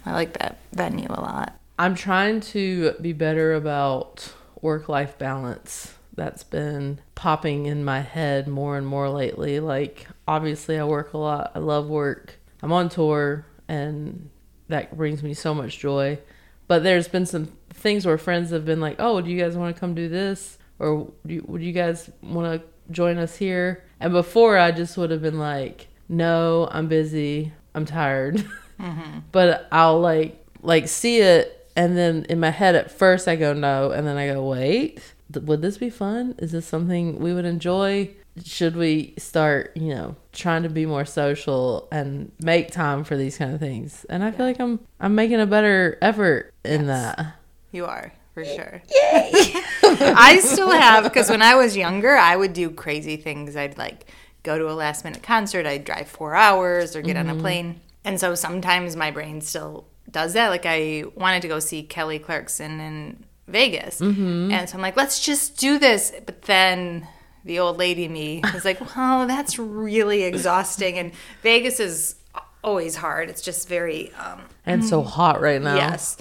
I 0.06 0.14
like 0.14 0.38
that 0.40 0.60
venue 0.72 1.08
a 1.10 1.20
lot. 1.20 1.60
I'm 1.78 1.94
trying 1.94 2.40
to 2.40 2.94
be 3.02 3.12
better 3.12 3.54
about 3.54 4.34
work 4.62 4.88
life 4.88 5.18
balance 5.18 5.94
that's 6.16 6.44
been 6.46 7.00
popping 7.16 7.66
in 7.66 7.84
my 7.84 8.00
head 8.00 8.48
more 8.48 8.78
and 8.78 8.88
more 8.88 9.10
lately. 9.10 9.60
Like, 9.60 10.08
obviously, 10.26 10.80
I 10.80 10.86
work 10.86 11.12
a 11.14 11.18
lot. 11.18 11.52
I 11.54 11.60
love 11.60 11.90
work. 11.90 12.40
I'm 12.62 12.72
on 12.72 12.88
tour, 12.88 13.46
and 13.68 14.30
that 14.68 14.96
brings 14.96 15.24
me 15.24 15.34
so 15.34 15.54
much 15.54 15.80
joy. 15.80 16.20
But 16.68 16.84
there's 16.84 17.08
been 17.08 17.26
some 17.26 17.52
things 17.72 18.06
where 18.06 18.18
friends 18.18 18.52
have 18.52 18.66
been 18.66 18.80
like, 18.80 18.96
"Oh, 19.00 19.22
do 19.22 19.30
you 19.30 19.40
guys 19.40 19.58
want 19.58 19.76
to 19.76 19.80
come 19.80 19.94
do 19.94 20.08
this?" 20.10 20.58
Or 20.80 21.12
you, 21.26 21.44
would 21.48 21.62
you 21.62 21.74
guys 21.74 22.10
want 22.22 22.62
to 22.62 22.68
join 22.92 23.18
us 23.18 23.36
here? 23.36 23.84
And 24.00 24.12
before, 24.14 24.58
I 24.58 24.72
just 24.72 24.98
would 24.98 25.12
have 25.12 25.22
been 25.22 25.40
like, 25.40 25.88
"No, 26.10 26.68
I'm 26.72 26.88
busy. 26.88 27.52
I'm 27.76 27.86
tired." 27.86 28.46
Mm-hmm. 28.80 29.20
but 29.32 29.68
I'll 29.72 30.02
like 30.02 30.44
like 30.64 30.88
see 30.88 31.20
it, 31.20 31.70
and 31.76 31.96
then 31.96 32.26
in 32.28 32.40
my 32.40 32.50
head 32.50 32.76
at 32.76 32.92
first 32.92 33.28
I 33.28 33.36
go 33.36 33.54
no, 33.54 33.92
and 33.92 34.06
then 34.06 34.18
I 34.18 34.28
go 34.34 34.44
wait. 34.46 35.14
Would 35.34 35.62
this 35.62 35.78
be 35.78 35.90
fun? 35.92 36.36
Is 36.40 36.52
this 36.52 36.66
something 36.66 37.20
we 37.20 37.34
would 37.34 37.46
enjoy? 37.46 38.10
Should 38.44 38.76
we 38.76 39.14
start, 39.18 39.76
you 39.76 39.90
know, 39.90 40.16
trying 40.32 40.64
to 40.64 40.70
be 40.70 40.86
more 40.86 41.06
social 41.06 41.88
and 41.92 42.32
make 42.40 42.72
time 42.72 43.04
for 43.04 43.16
these 43.16 43.38
kind 43.38 43.54
of 43.54 43.60
things? 43.60 44.06
And 44.10 44.24
I 44.24 44.32
feel 44.32 44.46
like 44.46 44.60
I'm 44.60 44.80
I'm 45.00 45.16
making 45.16 45.40
a 45.40 45.46
better 45.46 45.98
effort 46.02 46.54
in 46.64 46.86
yes, 46.86 47.16
that. 47.16 47.36
You 47.72 47.86
are 47.86 48.14
for 48.34 48.44
sure. 48.44 48.82
Yay! 48.90 49.32
I 49.84 50.40
still 50.44 50.72
have 50.72 51.04
because 51.04 51.30
when 51.30 51.42
I 51.42 51.56
was 51.56 51.78
younger, 51.78 52.16
I 52.16 52.36
would 52.36 52.54
do 52.54 52.72
crazy 52.72 53.18
things. 53.18 53.56
I'd 53.56 53.78
like 53.78 54.08
go 54.44 54.58
to 54.58 54.70
a 54.70 54.74
last 54.74 55.04
minute 55.04 55.24
concert. 55.24 55.66
I'd 55.66 55.86
drive 55.86 56.08
four 56.08 56.36
hours 56.36 56.96
or 56.96 57.02
get 57.02 57.16
mm-hmm. 57.16 57.20
on 57.20 57.30
a 57.30 57.34
mm-hmm. 57.34 57.42
plane. 57.42 57.82
And 58.04 58.20
so 58.20 58.36
sometimes 58.36 58.96
my 58.96 59.12
brain 59.12 59.42
still 59.42 59.88
does 60.10 60.34
that. 60.34 60.50
Like 60.50 60.66
I 60.66 61.06
wanted 61.16 61.42
to 61.44 61.48
go 61.48 61.60
see 61.60 61.84
Kelly 61.84 62.20
Clarkson 62.20 62.80
in 62.80 63.26
Vegas. 63.48 64.00
Mm-hmm. 64.00 64.52
And 64.52 64.70
so 64.70 64.76
I'm 64.76 64.82
like, 64.82 64.98
let's 64.98 65.24
just 65.24 65.58
do 65.58 65.80
this. 65.80 66.14
But 66.26 66.44
then 66.44 67.08
the 67.44 67.60
old 67.60 67.78
lady 67.78 68.08
me 68.08 68.42
was 68.54 68.66
like, 68.66 68.80
well, 68.96 69.28
that's 69.28 69.60
really 69.60 70.24
exhausting. 70.24 70.98
And 70.98 71.12
Vegas 71.42 71.80
is 71.80 72.16
always 72.64 72.96
hard. 72.96 73.30
It's 73.30 73.42
just 73.42 73.68
very. 73.68 74.12
Um, 74.14 74.44
and 74.66 74.84
so 74.84 75.02
hot 75.02 75.42
right 75.42 75.62
now. 75.62 75.76
Yes. 75.76 76.18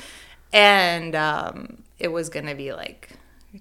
And 0.53 1.15
um, 1.15 1.83
it 1.99 2.09
was 2.09 2.29
going 2.29 2.47
to 2.47 2.55
be 2.55 2.73
like 2.73 3.11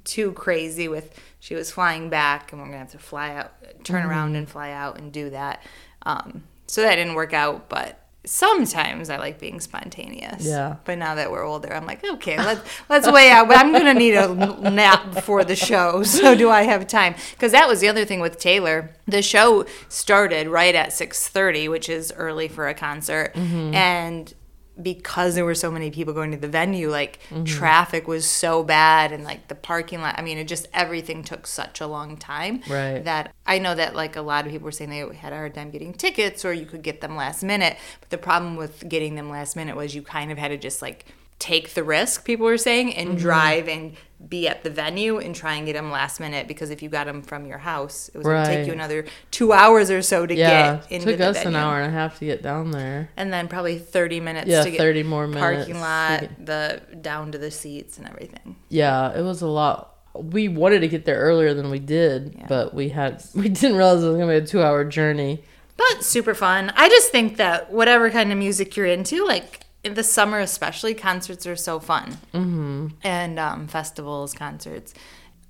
too 0.04 0.32
crazy 0.34 0.88
with 0.88 1.20
she 1.40 1.56
was 1.56 1.72
flying 1.72 2.10
back 2.10 2.52
and 2.52 2.62
we're 2.62 2.68
going 2.68 2.78
to 2.78 2.84
have 2.84 2.92
to 2.92 3.00
fly 3.00 3.36
out, 3.36 3.54
turn 3.84 4.02
mm-hmm. 4.02 4.10
around 4.10 4.36
and 4.36 4.50
fly 4.50 4.72
out 4.72 4.98
and 5.00 5.12
do 5.12 5.30
that. 5.30 5.64
Um, 6.04 6.44
so 6.68 6.82
that 6.82 6.96
didn't 6.96 7.16
work 7.16 7.34
out, 7.34 7.70
but 7.70 8.00
sometimes 8.26 9.10
I 9.10 9.18
like 9.18 9.40
being 9.40 9.60
spontaneous. 9.60 10.46
Yeah. 10.46 10.76
But 10.86 10.98
now 10.98 11.16
that 11.16 11.32
we're 11.32 11.44
older, 11.44 11.74
I'm 11.74 11.86
like, 11.86 12.04
okay, 12.04 12.38
let's 12.38 12.62
let's 12.90 13.12
weigh 13.12 13.32
out. 13.32 13.48
But 13.48 13.58
I'm 13.58 13.72
gonna 13.72 13.94
need 13.94 14.14
a 14.14 14.70
nap 14.70 15.14
before 15.14 15.44
the 15.44 15.56
show. 15.56 16.04
So 16.22 16.36
do 16.36 16.50
I 16.50 16.64
have 16.64 16.88
time? 16.88 17.16
Because 17.32 17.52
that 17.54 17.68
was 17.68 17.80
the 17.80 17.88
other 17.88 18.06
thing 18.06 18.20
with 18.20 18.38
Taylor. 18.38 18.92
The 19.08 19.22
show 19.22 19.66
started 19.88 20.48
right 20.48 20.76
at 20.76 20.90
6:30, 20.90 21.70
which 21.70 21.90
is 21.90 22.14
early 22.16 22.48
for 22.48 22.68
a 22.68 22.74
concert, 22.74 23.34
mm-hmm. 23.34 23.74
and 23.74 24.34
because 24.82 25.36
there 25.36 25.46
were 25.46 25.56
so 25.56 25.72
many 25.72 25.92
people 25.92 26.14
going 26.14 26.32
to 26.32 26.38
the 26.38 26.48
venue, 26.48 26.90
like 26.90 27.20
mm-hmm. 27.30 27.44
traffic 27.44 28.08
was 28.08 28.26
so 28.26 28.64
bad 28.64 29.12
and 29.12 29.24
like 29.24 29.48
the 29.48 29.56
parking 29.56 30.02
lot. 30.02 30.16
I 30.18 30.22
mean, 30.22 30.38
it 30.38 30.48
just 30.48 30.68
everything 30.74 31.24
took 31.24 31.48
such 31.48 31.82
a 31.82 31.88
long 31.88 32.18
time. 32.18 32.62
Right. 32.70 33.04
That 33.04 33.34
I 33.46 33.60
know 33.60 33.76
that 33.76 33.96
like 33.96 34.16
a 34.16 34.22
lot 34.22 34.46
of 34.46 34.52
people 34.52 34.66
were 34.66 34.72
saying 34.72 34.90
they 34.90 35.16
had 35.16 35.34
a 35.34 35.36
hard 35.36 35.54
time 35.54 35.72
getting 35.72 35.94
tickets 35.94 36.46
or 36.46 36.54
you 36.54 36.66
could 36.66 36.82
get 36.82 37.02
them 37.02 37.16
last 37.16 37.44
minute. 37.44 37.78
But 38.00 38.10
the 38.10 38.18
problem 38.18 38.56
with 38.56 38.88
getting 38.88 39.16
them 39.16 39.30
last 39.30 39.56
minute 39.56 39.76
was 39.76 39.96
you 39.96 40.02
kind 40.02 40.32
of 40.32 40.38
had 40.38 40.50
to 40.50 40.58
just 40.58 40.82
like 40.82 41.06
take 41.42 41.74
the 41.74 41.84
risk, 41.84 42.24
people 42.24 42.46
were 42.46 42.58
saying, 42.58 42.94
and 42.94 43.10
mm-hmm. 43.10 43.18
drive 43.18 43.68
and 43.68 43.96
be 44.30 44.48
at 44.48 44.64
the 44.64 44.70
venue 44.70 45.18
and 45.18 45.36
try 45.36 45.56
and 45.56 45.66
get 45.66 45.74
them 45.74 45.90
last 45.90 46.20
minute 46.20 46.48
because 46.48 46.70
if 46.70 46.84
you 46.84 46.90
got 46.90 47.08
them 47.08 47.24
from 47.24 47.48
your 47.48 47.58
house, 47.58 48.10
it 48.10 48.20
was 48.20 48.28
right. 48.28 48.44
going 48.44 48.46
to 48.46 48.56
take 48.56 48.68
you 48.68 48.74
another 48.74 49.06
two 49.32 49.52
hours 49.52 49.90
or 49.90 50.04
so 50.04 50.28
to 50.28 50.36
yeah, 50.36 50.78
get 50.78 50.92
into 50.92 51.08
took 51.08 51.18
the 51.18 51.28
us 51.28 51.38
venue. 51.38 51.50
an 51.50 51.56
hour 51.56 51.82
and 51.82 51.88
a 51.88 51.90
half 51.92 52.20
to 52.20 52.26
get 52.26 52.44
down 52.44 52.72
there, 52.72 53.10
and 53.18 53.34
then 53.34 53.48
probably 53.48 53.80
thirty 53.80 54.20
minutes. 54.20 54.48
Yeah, 54.48 54.64
to 54.64 54.70
get 54.70 54.78
thirty 54.78 55.04
more 55.04 55.28
minutes. 55.28 55.66
Parking 55.66 55.82
lot, 55.82 56.46
the 56.46 56.82
down 57.02 57.32
to 57.32 57.38
the 57.38 57.52
seats 57.52 57.98
and 57.98 58.08
everything. 58.08 58.56
Yeah, 58.70 59.18
it 59.18 59.24
was 59.24 59.42
a 59.42 59.48
lot. 59.48 59.98
We 60.14 60.48
wanted 60.50 60.82
to 60.82 60.88
get 60.88 61.06
there 61.06 61.18
earlier 61.18 61.54
than 61.54 61.72
we 61.72 61.80
did, 61.80 62.36
yeah. 62.38 62.46
but 62.48 62.74
we 62.74 62.90
had 62.90 63.24
we 63.36 63.50
didn't 63.50 63.76
realize 63.76 64.04
it 64.04 64.08
was 64.08 64.18
going 64.18 64.28
to 64.28 64.40
be 64.40 64.44
a 64.44 64.48
two 64.48 64.62
hour 64.62 64.86
journey. 64.86 65.44
But 65.78 66.04
super 66.04 66.36
fun. 66.36 66.72
I 66.76 66.90
just 66.90 67.12
think 67.12 67.38
that 67.38 67.72
whatever 67.72 68.12
kind 68.12 68.32
of 68.32 68.38
music 68.38 68.78
you're 68.78 68.86
into, 68.86 69.26
like 69.26 69.62
in 69.84 69.94
the 69.96 70.04
summer 70.04 70.40
especially 70.40 70.94
concerts 70.94 71.46
are 71.48 71.56
so 71.56 71.80
fun 71.80 72.18
mm-hmm. 72.34 72.88
and 73.04 73.40
um, 73.40 73.68
festivals 73.68 74.34
concerts 74.34 74.94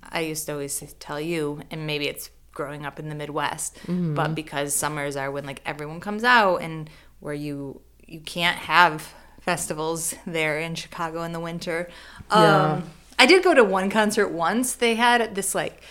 i 0.02 0.20
used 0.20 0.46
to 0.46 0.52
always 0.52 0.94
tell 0.98 1.20
you 1.20 1.60
and 1.70 1.86
maybe 1.86 2.08
it's 2.08 2.30
growing 2.52 2.84
up 2.84 2.98
in 2.98 3.08
the 3.08 3.14
midwest 3.14 3.76
mm-hmm. 3.86 4.14
but 4.14 4.34
because 4.34 4.74
summers 4.74 5.16
are 5.16 5.30
when 5.30 5.44
like 5.44 5.60
everyone 5.64 6.00
comes 6.00 6.24
out 6.24 6.56
and 6.56 6.88
where 7.20 7.34
you 7.34 7.80
you 8.06 8.20
can't 8.20 8.58
have 8.58 9.14
festivals 9.40 10.14
there 10.26 10.58
in 10.58 10.74
chicago 10.74 11.22
in 11.22 11.32
the 11.32 11.40
winter 11.40 11.88
yeah. 12.30 12.74
um, 12.74 12.90
i 13.18 13.26
did 13.26 13.42
go 13.42 13.54
to 13.54 13.64
one 13.64 13.90
concert 13.90 14.28
once 14.28 14.74
they 14.74 14.94
had 14.94 15.34
this 15.34 15.54
like 15.54 15.82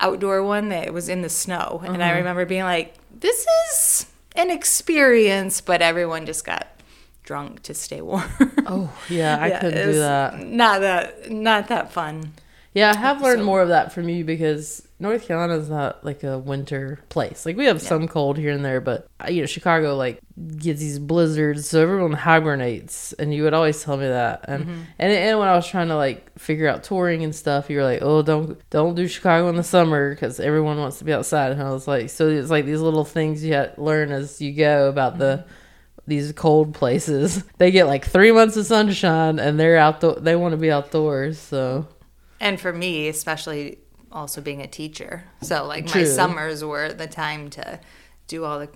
outdoor 0.00 0.42
one 0.42 0.68
that 0.68 0.92
was 0.92 1.08
in 1.08 1.22
the 1.22 1.28
snow 1.28 1.80
and 1.84 2.02
i 2.02 2.08
mm-hmm. 2.08 2.18
remember 2.18 2.44
being 2.44 2.64
like 2.64 2.94
this 3.18 3.46
is 3.66 4.06
an 4.36 4.50
experience 4.50 5.60
but 5.60 5.80
everyone 5.80 6.26
just 6.26 6.44
got 6.44 6.73
drunk 7.24 7.62
to 7.64 7.74
stay 7.74 8.00
warm. 8.00 8.30
oh 8.66 8.92
yeah, 9.08 9.38
I 9.40 9.48
yeah, 9.48 9.60
couldn't 9.60 9.86
do 9.92 9.98
that. 9.98 10.38
Not 10.40 10.80
that 10.82 11.30
not 11.30 11.68
that 11.68 11.92
fun. 11.92 12.32
Yeah, 12.74 12.90
I 12.90 12.96
have 12.96 13.22
learned 13.22 13.40
so. 13.40 13.44
more 13.44 13.62
of 13.62 13.68
that 13.68 13.92
from 13.92 14.08
you 14.08 14.24
because 14.24 14.86
North 14.98 15.28
Carolina 15.28 15.58
is 15.58 15.70
not 15.70 16.04
like 16.04 16.24
a 16.24 16.38
winter 16.38 16.98
place. 17.08 17.46
Like 17.46 17.56
we 17.56 17.66
have 17.66 17.80
yeah. 17.80 17.88
some 17.88 18.08
cold 18.08 18.36
here 18.36 18.50
and 18.50 18.64
there, 18.64 18.80
but 18.80 19.06
uh, 19.20 19.28
you 19.30 19.42
know 19.42 19.46
Chicago 19.46 19.94
like 19.94 20.20
gets 20.56 20.80
these 20.80 20.98
blizzards, 20.98 21.68
so 21.68 21.80
everyone 21.80 22.12
hibernates. 22.12 23.12
And 23.12 23.32
you 23.32 23.44
would 23.44 23.54
always 23.54 23.80
tell 23.80 23.96
me 23.96 24.08
that. 24.08 24.46
And 24.48 24.64
mm-hmm. 24.64 24.80
and 24.98 25.12
and 25.12 25.38
when 25.38 25.46
I 25.46 25.54
was 25.54 25.68
trying 25.68 25.88
to 25.88 25.96
like 25.96 26.36
figure 26.36 26.66
out 26.66 26.82
touring 26.82 27.22
and 27.22 27.34
stuff, 27.34 27.70
you 27.70 27.76
were 27.76 27.84
like, 27.84 28.02
oh 28.02 28.22
don't 28.22 28.58
don't 28.70 28.96
do 28.96 29.06
Chicago 29.06 29.48
in 29.48 29.54
the 29.54 29.62
summer 29.62 30.10
because 30.10 30.40
everyone 30.40 30.78
wants 30.78 30.98
to 30.98 31.04
be 31.04 31.12
outside. 31.12 31.52
And 31.52 31.62
I 31.62 31.70
was 31.70 31.86
like, 31.86 32.10
so 32.10 32.28
it's 32.28 32.50
like 32.50 32.66
these 32.66 32.80
little 32.80 33.04
things 33.04 33.44
you 33.44 33.54
have 33.54 33.76
to 33.76 33.82
learn 33.82 34.10
as 34.10 34.40
you 34.40 34.52
go 34.52 34.88
about 34.88 35.12
mm-hmm. 35.12 35.20
the 35.20 35.44
these 36.06 36.32
cold 36.32 36.74
places. 36.74 37.44
They 37.58 37.70
get 37.70 37.86
like 37.86 38.04
three 38.04 38.32
months 38.32 38.56
of 38.56 38.66
sunshine 38.66 39.38
and 39.38 39.58
they're 39.58 39.76
out. 39.76 40.00
They 40.22 40.36
want 40.36 40.52
to 40.52 40.56
be 40.56 40.70
outdoors. 40.70 41.38
So, 41.38 41.88
and 42.40 42.60
for 42.60 42.72
me, 42.72 43.08
especially 43.08 43.78
also 44.12 44.40
being 44.40 44.60
a 44.60 44.66
teacher, 44.66 45.24
so 45.42 45.66
like 45.66 45.86
True. 45.86 46.02
my 46.02 46.06
summers 46.06 46.64
were 46.64 46.92
the 46.92 47.06
time 47.06 47.50
to 47.50 47.80
do 48.26 48.44
all 48.44 48.58
the 48.58 48.68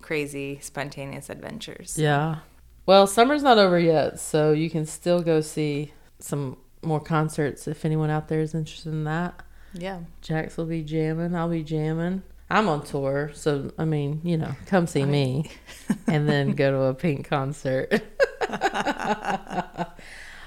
crazy 0.00 0.58
spontaneous 0.60 1.30
adventures. 1.30 1.96
Yeah. 1.98 2.38
Well, 2.84 3.06
summer's 3.06 3.42
not 3.42 3.58
over 3.58 3.78
yet, 3.78 4.18
so 4.18 4.52
you 4.52 4.68
can 4.68 4.86
still 4.86 5.22
go 5.22 5.40
see 5.40 5.92
some 6.18 6.56
more 6.82 7.00
concerts 7.00 7.68
if 7.68 7.84
anyone 7.84 8.10
out 8.10 8.28
there 8.28 8.40
is 8.40 8.54
interested 8.54 8.90
in 8.90 9.04
that. 9.04 9.40
Yeah. 9.72 10.00
Jax 10.20 10.56
will 10.56 10.66
be 10.66 10.82
jamming. 10.82 11.34
I'll 11.34 11.48
be 11.48 11.62
jamming. 11.62 12.22
I'm 12.52 12.68
on 12.68 12.84
tour, 12.84 13.30
so 13.32 13.72
I 13.78 13.86
mean, 13.86 14.20
you 14.22 14.36
know, 14.36 14.54
come 14.66 14.86
see 14.86 15.06
me 15.06 15.50
and 16.06 16.28
then 16.28 16.52
go 16.52 16.70
to 16.70 16.82
a 16.82 16.94
Pink 16.94 17.26
concert. 17.26 18.02
I 18.42 19.86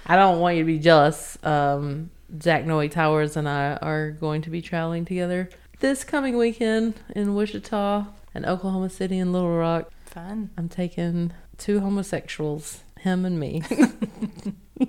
don't 0.10 0.39
want 0.39 0.58
you 0.58 0.62
to 0.62 0.68
be 0.68 0.78
jealous. 0.78 1.36
Um, 1.44 2.12
Zach 2.39 2.63
Noe 2.63 2.88
Towers 2.88 3.36
and 3.38 3.50
I 3.50 3.78
are 3.78 4.12
going 4.12 4.44
to 4.44 4.52
be 4.52 4.62
traveling 4.62 5.04
together 5.04 5.50
this 5.80 6.04
coming 6.04 6.38
weekend 6.38 6.94
in 7.15 7.34
Wichita 7.34 8.06
and 8.36 8.46
Oklahoma 8.46 8.91
City 8.91 9.18
and 9.18 9.34
Little 9.34 9.58
Rock. 9.58 9.89
Fun. 10.06 10.52
I'm 10.60 10.70
taking 10.70 11.34
two 11.58 11.80
homosexuals, 11.80 12.84
him 13.00 13.26
and 13.26 13.39
me, 13.39 13.63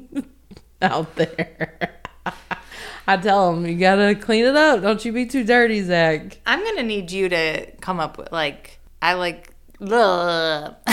out 0.82 1.16
there. 1.16 1.98
I 3.06 3.16
tell 3.16 3.52
him, 3.52 3.66
you 3.66 3.78
gotta 3.78 4.14
clean 4.14 4.44
it 4.44 4.56
up. 4.56 4.82
Don't 4.82 5.04
you 5.04 5.12
be 5.12 5.26
too 5.26 5.44
dirty, 5.44 5.82
Zach. 5.82 6.38
I'm 6.44 6.64
gonna 6.64 6.82
need 6.82 7.12
you 7.12 7.28
to 7.28 7.70
come 7.80 8.00
up 8.00 8.18
with 8.18 8.32
like 8.32 8.80
I 9.00 9.14
like 9.14 9.52
the 9.78 10.76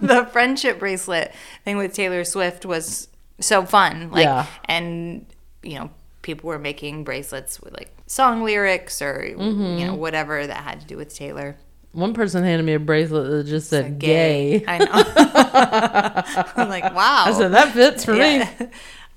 the 0.00 0.28
friendship 0.32 0.78
bracelet 0.78 1.32
thing 1.64 1.76
with 1.76 1.92
Taylor 1.92 2.24
Swift 2.24 2.64
was 2.64 3.08
so 3.40 3.64
fun. 3.64 4.10
Like 4.10 4.24
yeah. 4.24 4.46
and 4.64 5.26
you 5.62 5.78
know, 5.78 5.90
people 6.22 6.48
were 6.48 6.58
making 6.58 7.04
bracelets 7.04 7.60
with 7.60 7.74
like 7.74 7.94
song 8.06 8.42
lyrics 8.42 9.02
or 9.02 9.22
mm-hmm. 9.36 9.78
you 9.78 9.86
know, 9.86 9.94
whatever 9.94 10.46
that 10.46 10.56
had 10.56 10.80
to 10.80 10.86
do 10.86 10.96
with 10.96 11.14
Taylor. 11.14 11.56
One 11.92 12.12
person 12.14 12.42
handed 12.42 12.64
me 12.64 12.74
a 12.74 12.80
bracelet 12.80 13.30
that 13.30 13.44
just 13.44 13.70
said 13.70 13.98
gay. 14.00 14.60
gay. 14.60 14.64
I 14.66 14.78
know. 14.78 16.52
I'm 16.56 16.68
like, 16.68 16.82
wow. 16.92 17.24
I 17.26 17.32
said 17.32 17.52
that 17.52 17.72
fits 17.72 18.04
for 18.04 18.14
yeah. 18.14 18.50
me. 18.58 18.66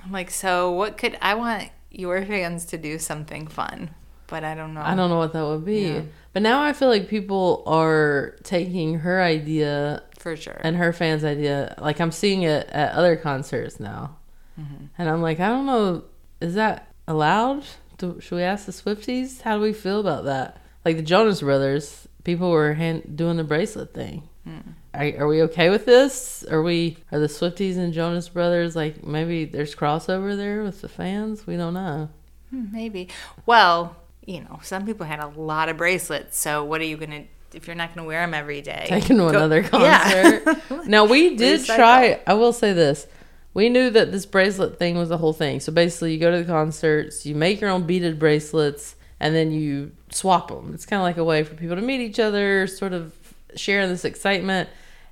I'm 0.04 0.12
like, 0.12 0.30
so 0.30 0.72
what 0.72 0.96
could 0.96 1.18
I 1.20 1.34
want 1.34 1.72
your 1.92 2.26
fans 2.26 2.66
to 2.66 2.78
do 2.78 3.00
something 3.00 3.48
fun, 3.48 3.92
but 4.28 4.44
I 4.44 4.56
don't 4.56 4.74
know. 4.74 4.82
I 4.82 4.96
don't 4.96 5.10
know 5.10 5.18
what 5.18 5.34
that 5.34 5.46
would 5.46 5.66
be. 5.66 5.82
Yeah. 5.82 6.02
But 6.34 6.42
now 6.44 6.62
I 6.62 6.74
feel 6.74 6.90
like 6.90 7.08
people 7.08 7.64
are 7.66 8.36
taking 8.44 9.00
her 9.00 9.22
idea 9.22 10.04
for 10.20 10.36
sure 10.36 10.60
and 10.62 10.76
her 10.76 10.94
fans' 10.94 11.24
idea. 11.24 11.76
Like 11.80 12.00
I'm 12.00 12.12
seeing 12.12 12.44
it 12.44 12.68
at 12.70 12.94
other 12.94 13.16
concerts 13.16 13.80
now, 13.80 14.18
mm-hmm. 14.60 14.86
and 14.98 15.10
I'm 15.10 15.22
like, 15.22 15.40
I 15.40 15.48
don't 15.48 15.66
know, 15.66 16.04
is 16.42 16.56
that 16.56 16.92
allowed 17.08 17.64
do, 17.98 18.20
should 18.20 18.36
we 18.36 18.44
ask 18.44 18.66
the 18.66 18.72
Swifties? 18.72 19.42
How 19.42 19.58
do 19.58 19.62
we 19.64 19.74
feel 19.74 20.00
about 20.00 20.26
that? 20.26 20.62
Like 20.86 20.98
the 20.98 21.04
Jonas 21.04 21.42
Brothers, 21.42 22.08
people 22.24 22.52
were 22.52 22.74
hand, 22.74 23.16
doing 23.16 23.38
the 23.38 23.44
bracelet 23.44 23.94
thing. 23.94 24.30
Hmm. 24.44 24.72
Are, 24.94 25.12
are 25.20 25.28
we 25.28 25.42
okay 25.44 25.70
with 25.70 25.86
this? 25.86 26.44
Are 26.50 26.62
we 26.64 26.98
are 27.12 27.20
the 27.20 27.28
Swifties 27.28 27.78
and 27.78 27.94
Jonas 27.94 28.30
Brothers 28.30 28.76
like 28.76 29.04
maybe 29.06 29.46
there's 29.46 29.76
crossover 29.76 30.36
there 30.36 30.64
with 30.64 30.82
the 30.82 30.90
fans? 30.90 31.46
We 31.46 31.58
don't 31.58 31.74
know. 31.74 32.10
Hmm, 32.50 32.66
Maybe. 32.72 33.10
Well, 33.46 33.96
you 34.26 34.42
know, 34.42 34.60
some 34.64 34.86
people 34.86 35.06
had 35.06 35.20
a 35.20 35.28
lot 35.28 35.70
of 35.70 35.78
bracelets. 35.78 36.38
So 36.38 36.64
what 36.64 36.82
are 36.82 36.86
you 36.86 36.98
gonna? 36.98 37.26
If 37.54 37.68
you're 37.68 37.76
not 37.76 37.94
gonna 37.96 38.08
wear 38.08 38.22
them 38.22 38.34
every 38.34 38.62
day, 38.62 38.86
Taking 38.90 39.18
to 39.18 39.24
go- 39.24 39.28
another 39.30 39.62
Yeah. 39.74 40.40
concert. 40.40 40.86
now 40.88 41.06
we 41.06 41.36
did 41.36 41.62
Recycle. 41.62 41.76
try. 41.76 42.20
I 42.26 42.34
will 42.34 42.54
say 42.54 42.74
this: 42.74 43.08
we 43.54 43.70
knew 43.70 43.90
that 43.92 44.12
this 44.12 44.26
bracelet 44.26 44.80
thing 44.80 44.98
was 44.98 45.12
a 45.12 45.18
whole 45.18 45.34
thing. 45.34 45.60
So 45.60 45.72
basically, 45.72 46.14
you 46.14 46.20
go 46.20 46.32
to 46.32 46.40
the 46.40 46.46
concerts, 46.52 47.26
you 47.26 47.36
make 47.36 47.62
your 47.62 47.70
own 47.70 47.84
beaded 47.86 48.18
bracelets, 48.20 48.96
and 49.20 49.36
then 49.36 49.52
you 49.52 49.92
swap 50.12 50.48
them. 50.50 50.72
It's 50.74 50.86
kind 50.86 51.00
of 51.00 51.04
like 51.04 51.18
a 51.18 51.24
way 51.24 51.44
for 51.44 51.54
people 51.56 51.76
to 51.76 51.82
meet 51.82 52.02
each 52.02 52.20
other, 52.20 52.68
sort 52.68 52.94
of 52.94 53.14
sharing 53.60 53.90
this 53.90 54.06
excitement. 54.06 54.70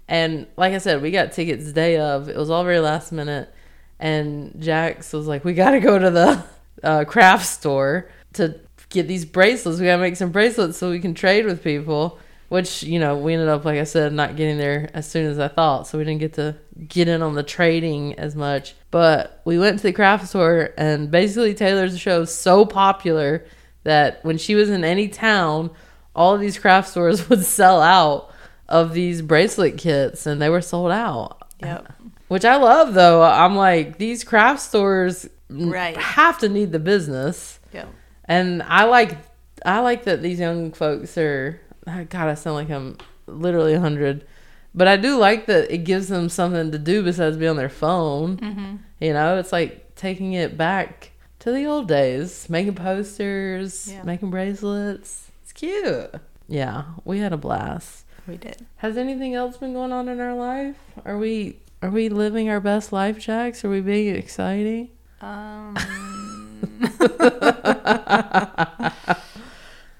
And 0.07 0.47
like 0.57 0.73
I 0.73 0.77
said, 0.77 1.01
we 1.01 1.11
got 1.11 1.31
tickets 1.31 1.71
day 1.71 1.97
of. 1.97 2.29
It 2.29 2.35
was 2.35 2.49
all 2.49 2.63
very 2.63 2.79
last 2.79 3.11
minute, 3.11 3.53
and 3.99 4.53
Jax 4.59 5.13
was 5.13 5.27
like, 5.27 5.43
"We 5.43 5.53
got 5.53 5.71
to 5.71 5.79
go 5.79 5.97
to 5.97 6.11
the 6.11 6.43
uh, 6.83 7.05
craft 7.05 7.45
store 7.45 8.09
to 8.33 8.59
get 8.89 9.07
these 9.07 9.25
bracelets. 9.25 9.79
We 9.79 9.85
got 9.85 9.95
to 9.95 10.01
make 10.01 10.15
some 10.15 10.31
bracelets 10.31 10.77
so 10.77 10.91
we 10.91 10.99
can 10.99 11.13
trade 11.13 11.45
with 11.45 11.63
people." 11.63 12.19
Which 12.47 12.83
you 12.83 12.99
know, 12.99 13.17
we 13.17 13.33
ended 13.33 13.49
up, 13.49 13.65
like 13.65 13.79
I 13.79 13.85
said, 13.85 14.13
not 14.13 14.35
getting 14.35 14.59
there 14.59 14.91
as 14.93 15.09
soon 15.09 15.25
as 15.25 15.39
I 15.39 15.47
thought, 15.47 15.87
so 15.87 15.97
we 15.97 16.03
didn't 16.03 16.19
get 16.19 16.33
to 16.33 16.55
get 16.87 17.07
in 17.07 17.23
on 17.23 17.33
the 17.33 17.41
trading 17.41 18.13
as 18.19 18.35
much. 18.35 18.75
But 18.91 19.41
we 19.45 19.57
went 19.57 19.77
to 19.79 19.83
the 19.83 19.91
craft 19.91 20.27
store, 20.27 20.69
and 20.77 21.09
basically 21.09 21.55
Taylor's 21.55 21.99
show 21.99 22.21
is 22.21 22.33
so 22.33 22.63
popular 22.63 23.45
that 23.83 24.23
when 24.23 24.37
she 24.37 24.53
was 24.53 24.69
in 24.69 24.83
any 24.83 25.07
town, 25.07 25.71
all 26.15 26.35
of 26.35 26.41
these 26.41 26.59
craft 26.59 26.89
stores 26.89 27.27
would 27.29 27.43
sell 27.43 27.81
out 27.81 28.31
of 28.67 28.93
these 28.93 29.21
bracelet 29.21 29.77
kits, 29.77 30.25
and 30.25 30.41
they 30.41 30.49
were 30.49 30.61
sold 30.61 30.91
out. 30.91 31.41
Yep. 31.61 31.93
Which 32.27 32.43
I 32.45 32.55
love, 32.57 32.93
though. 32.93 33.21
I'm 33.23 33.55
like 33.55 33.97
these 33.97 34.23
craft 34.23 34.61
stores 34.61 35.27
Right. 35.49 35.95
have 35.95 36.39
to 36.39 36.49
need 36.49 36.71
the 36.71 36.79
business, 36.79 37.59
Yep. 37.71 37.87
and 38.25 38.63
I 38.63 38.85
like 38.85 39.17
I 39.63 39.79
like 39.79 40.03
that 40.05 40.21
these 40.23 40.39
young 40.39 40.71
folks 40.71 41.17
are. 41.17 41.59
ah, 41.87 42.03
God, 42.09 42.27
I 42.29 42.33
sound 42.33 42.55
like 42.55 42.69
I'm 42.71 42.97
literally 43.27 43.75
hundred, 43.75 44.25
but 44.73 44.87
I 44.87 44.97
do 44.97 45.17
like 45.17 45.45
that 45.45 45.71
it 45.71 45.79
gives 45.79 46.07
them 46.07 46.29
something 46.29 46.71
to 46.71 46.79
do 46.79 47.03
besides 47.03 47.37
be 47.37 47.47
on 47.47 47.57
their 47.57 47.69
phone. 47.69 48.37
Mm-hmm. 48.37 48.75
You 48.99 49.13
know, 49.13 49.37
it's 49.37 49.51
like 49.51 49.93
taking 49.95 50.33
it 50.33 50.57
back 50.57 51.11
to 51.39 51.51
the 51.51 51.65
old 51.65 51.87
days, 51.87 52.49
making 52.49 52.73
posters, 52.75 53.87
Yeah. 53.91 54.01
making 54.03 54.31
bracelets. 54.31 55.29
It's 55.43 55.53
cute. 55.53 56.09
Yeah, 56.47 56.85
we 57.05 57.19
had 57.19 57.33
a 57.33 57.37
blast. 57.37 58.04
We 58.27 58.37
did. 58.37 58.65
Has 58.77 58.97
anything 58.97 59.35
else 59.35 59.57
been 59.57 59.73
going 59.73 59.91
on 59.91 60.07
in 60.09 60.19
our 60.19 60.33
life? 60.35 60.75
Are 61.05 61.17
we 61.17 61.57
are 61.81 61.89
we 61.91 62.09
living 62.09 62.49
our 62.49 62.59
best 62.59 62.91
life, 62.91 63.19
Jax? 63.19 63.63
Are 63.63 63.69
we 63.69 63.81
being 63.81 64.15
exciting? 64.15 64.89
Um, 65.21 65.75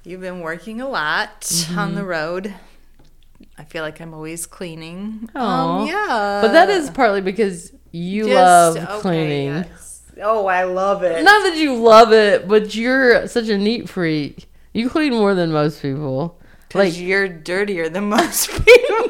you've 0.04 0.22
been 0.22 0.40
working 0.42 0.82
a 0.82 0.88
lot 0.88 1.42
Mm-hmm. 1.42 1.80
on 1.80 1.96
the 1.96 2.04
road. 2.04 2.54
I 3.58 3.64
feel 3.64 3.84
like 3.84 4.00
I'm 4.02 4.14
always 4.14 4.46
cleaning. 4.46 5.30
Oh, 5.36 5.40
Um, 5.48 5.88
yeah. 5.88 6.40
but 6.42 6.52
that 6.54 6.70
is 6.70 6.90
partly 6.90 7.22
because 7.22 7.72
you 7.92 8.26
Just- 8.28 8.36
love 8.36 8.78
okay, 8.78 9.02
cleaning. 9.02 9.48
yes. 9.48 10.02
Oh, 10.22 10.46
I 10.48 10.64
love 10.64 11.04
it. 11.04 11.24
Not 11.24 11.44
that 11.44 11.58
you 11.58 11.76
love 11.76 12.14
it, 12.14 12.48
but 12.48 12.74
you're 12.74 13.28
such 13.28 13.50
a 13.50 13.58
neat 13.58 13.90
freak. 13.90 14.46
You 14.74 14.90
clean 14.90 15.14
more 15.14 15.36
than 15.36 15.52
most 15.52 15.82
people. 15.82 16.40
Like 16.74 16.98
you're 16.98 17.30
dirtier 17.30 17.88
than 17.90 18.10
most 18.10 18.50
people. 18.66 19.08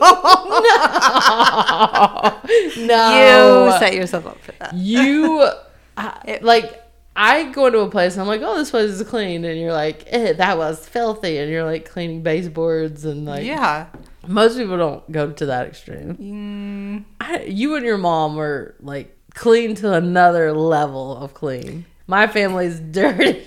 no, 2.86 3.66
You 3.72 3.80
set 3.80 3.94
yourself 3.94 4.28
up 4.28 4.40
for 4.42 4.52
that. 4.54 4.74
you 4.76 5.50
like 6.42 6.82
I 7.16 7.52
go 7.52 7.68
into 7.68 7.80
a 7.80 7.90
place 7.90 8.14
and 8.14 8.22
I'm 8.22 8.28
like, 8.28 8.42
oh, 8.44 8.58
this 8.58 8.72
place 8.72 8.90
is 8.90 9.02
clean, 9.08 9.46
and 9.46 9.60
you're 9.60 9.72
like, 9.72 10.04
eh, 10.08 10.34
that 10.34 10.58
was 10.58 10.88
filthy, 10.88 11.38
and 11.38 11.50
you're 11.50 11.64
like 11.64 11.90
cleaning 11.90 12.24
baseboards 12.24 13.06
and 13.06 13.26
like, 13.26 13.46
yeah. 13.46 13.88
most 14.28 14.58
people 14.58 14.78
don't 14.78 15.10
go 15.12 15.32
to 15.32 15.46
that 15.46 15.68
extreme. 15.68 16.18
Mm, 16.18 17.06
I, 17.22 17.44
you 17.44 17.76
and 17.76 17.86
your 17.86 17.98
mom 17.98 18.38
are 18.38 18.76
like 18.82 19.18
clean 19.34 19.76
to 19.76 19.94
another 19.94 20.52
level 20.52 21.16
of 21.18 21.34
clean. 21.34 21.86
My 22.08 22.28
family's 22.28 22.80
dirty. 22.80 23.44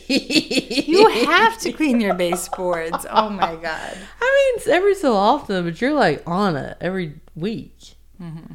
you 0.86 1.08
have 1.26 1.58
to 1.60 1.72
clean 1.72 2.00
your 2.00 2.14
baseboards. 2.14 3.06
Oh 3.10 3.30
my 3.30 3.54
god. 3.56 3.96
I 4.20 4.52
mean, 4.66 4.74
every 4.74 4.94
so 4.96 5.14
often, 5.14 5.64
but 5.64 5.80
you're 5.80 5.94
like 5.94 6.22
on 6.26 6.56
it 6.56 6.76
every 6.80 7.14
week. 7.36 7.76
Mm-hmm. 8.20 8.54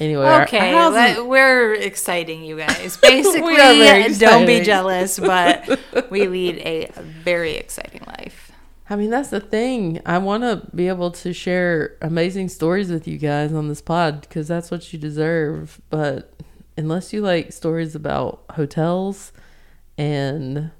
Anyway, 0.00 0.24
our- 0.24 0.32
our 0.32 0.42
Okay, 0.44 0.72
house 0.72 0.90
is- 0.92 1.18
let, 1.18 1.26
we're 1.26 1.74
exciting 1.74 2.42
you 2.44 2.56
guys. 2.56 2.96
Basically, 3.02 3.56
don't 4.18 4.46
be 4.46 4.60
jealous, 4.62 5.18
but 5.18 5.78
we 6.10 6.26
lead 6.28 6.56
a 6.58 6.90
very 6.96 7.52
exciting 7.52 8.00
life. 8.06 8.50
I 8.90 8.96
mean, 8.96 9.10
that's 9.10 9.30
the 9.30 9.40
thing. 9.40 10.00
I 10.04 10.18
want 10.18 10.42
to 10.42 10.68
be 10.74 10.88
able 10.88 11.12
to 11.12 11.32
share 11.32 11.96
amazing 12.02 12.48
stories 12.48 12.90
with 12.90 13.06
you 13.06 13.16
guys 13.16 13.52
on 13.52 13.68
this 13.68 13.80
pod 13.80 14.22
because 14.22 14.48
that's 14.48 14.70
what 14.70 14.92
you 14.92 14.98
deserve. 14.98 15.80
But 15.88 16.31
unless 16.76 17.12
you 17.12 17.20
like 17.20 17.52
stories 17.52 17.94
about 17.94 18.42
hotels 18.50 19.32
and 19.98 20.70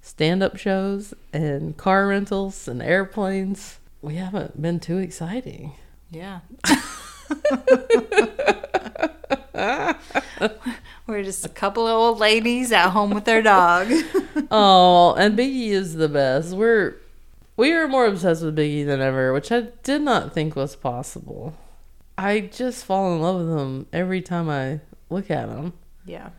stand 0.00 0.42
up 0.42 0.56
shows 0.56 1.14
and 1.32 1.76
car 1.76 2.06
rentals 2.06 2.66
and 2.68 2.82
airplanes, 2.82 3.78
we 4.02 4.16
haven't 4.16 4.60
been 4.60 4.80
too 4.80 4.98
exciting. 4.98 5.72
Yeah. 6.10 6.40
We're 11.06 11.22
just 11.24 11.44
a 11.44 11.48
couple 11.48 11.86
of 11.86 11.94
old 11.94 12.18
ladies 12.18 12.72
at 12.72 12.90
home 12.90 13.10
with 13.10 13.24
their 13.24 13.42
dog. 13.42 13.90
Oh, 14.52 15.14
and 15.14 15.38
Biggie 15.38 15.68
is 15.68 15.94
the 15.94 16.08
best. 16.08 16.56
We're 16.56 16.96
we 17.56 17.72
are 17.72 17.86
more 17.86 18.06
obsessed 18.06 18.42
with 18.42 18.56
Biggie 18.56 18.84
than 18.84 19.00
ever, 19.00 19.32
which 19.32 19.52
I 19.52 19.68
did 19.84 20.02
not 20.02 20.32
think 20.32 20.56
was 20.56 20.74
possible. 20.74 21.54
I 22.18 22.40
just 22.40 22.84
fall 22.84 23.12
in 23.12 23.20
love 23.20 23.46
with 23.46 23.56
him 23.56 23.86
every 23.92 24.20
time 24.22 24.48
I 24.50 24.80
look 25.10 25.30
at 25.30 25.48
him. 25.48 25.72
yeah. 26.06 26.30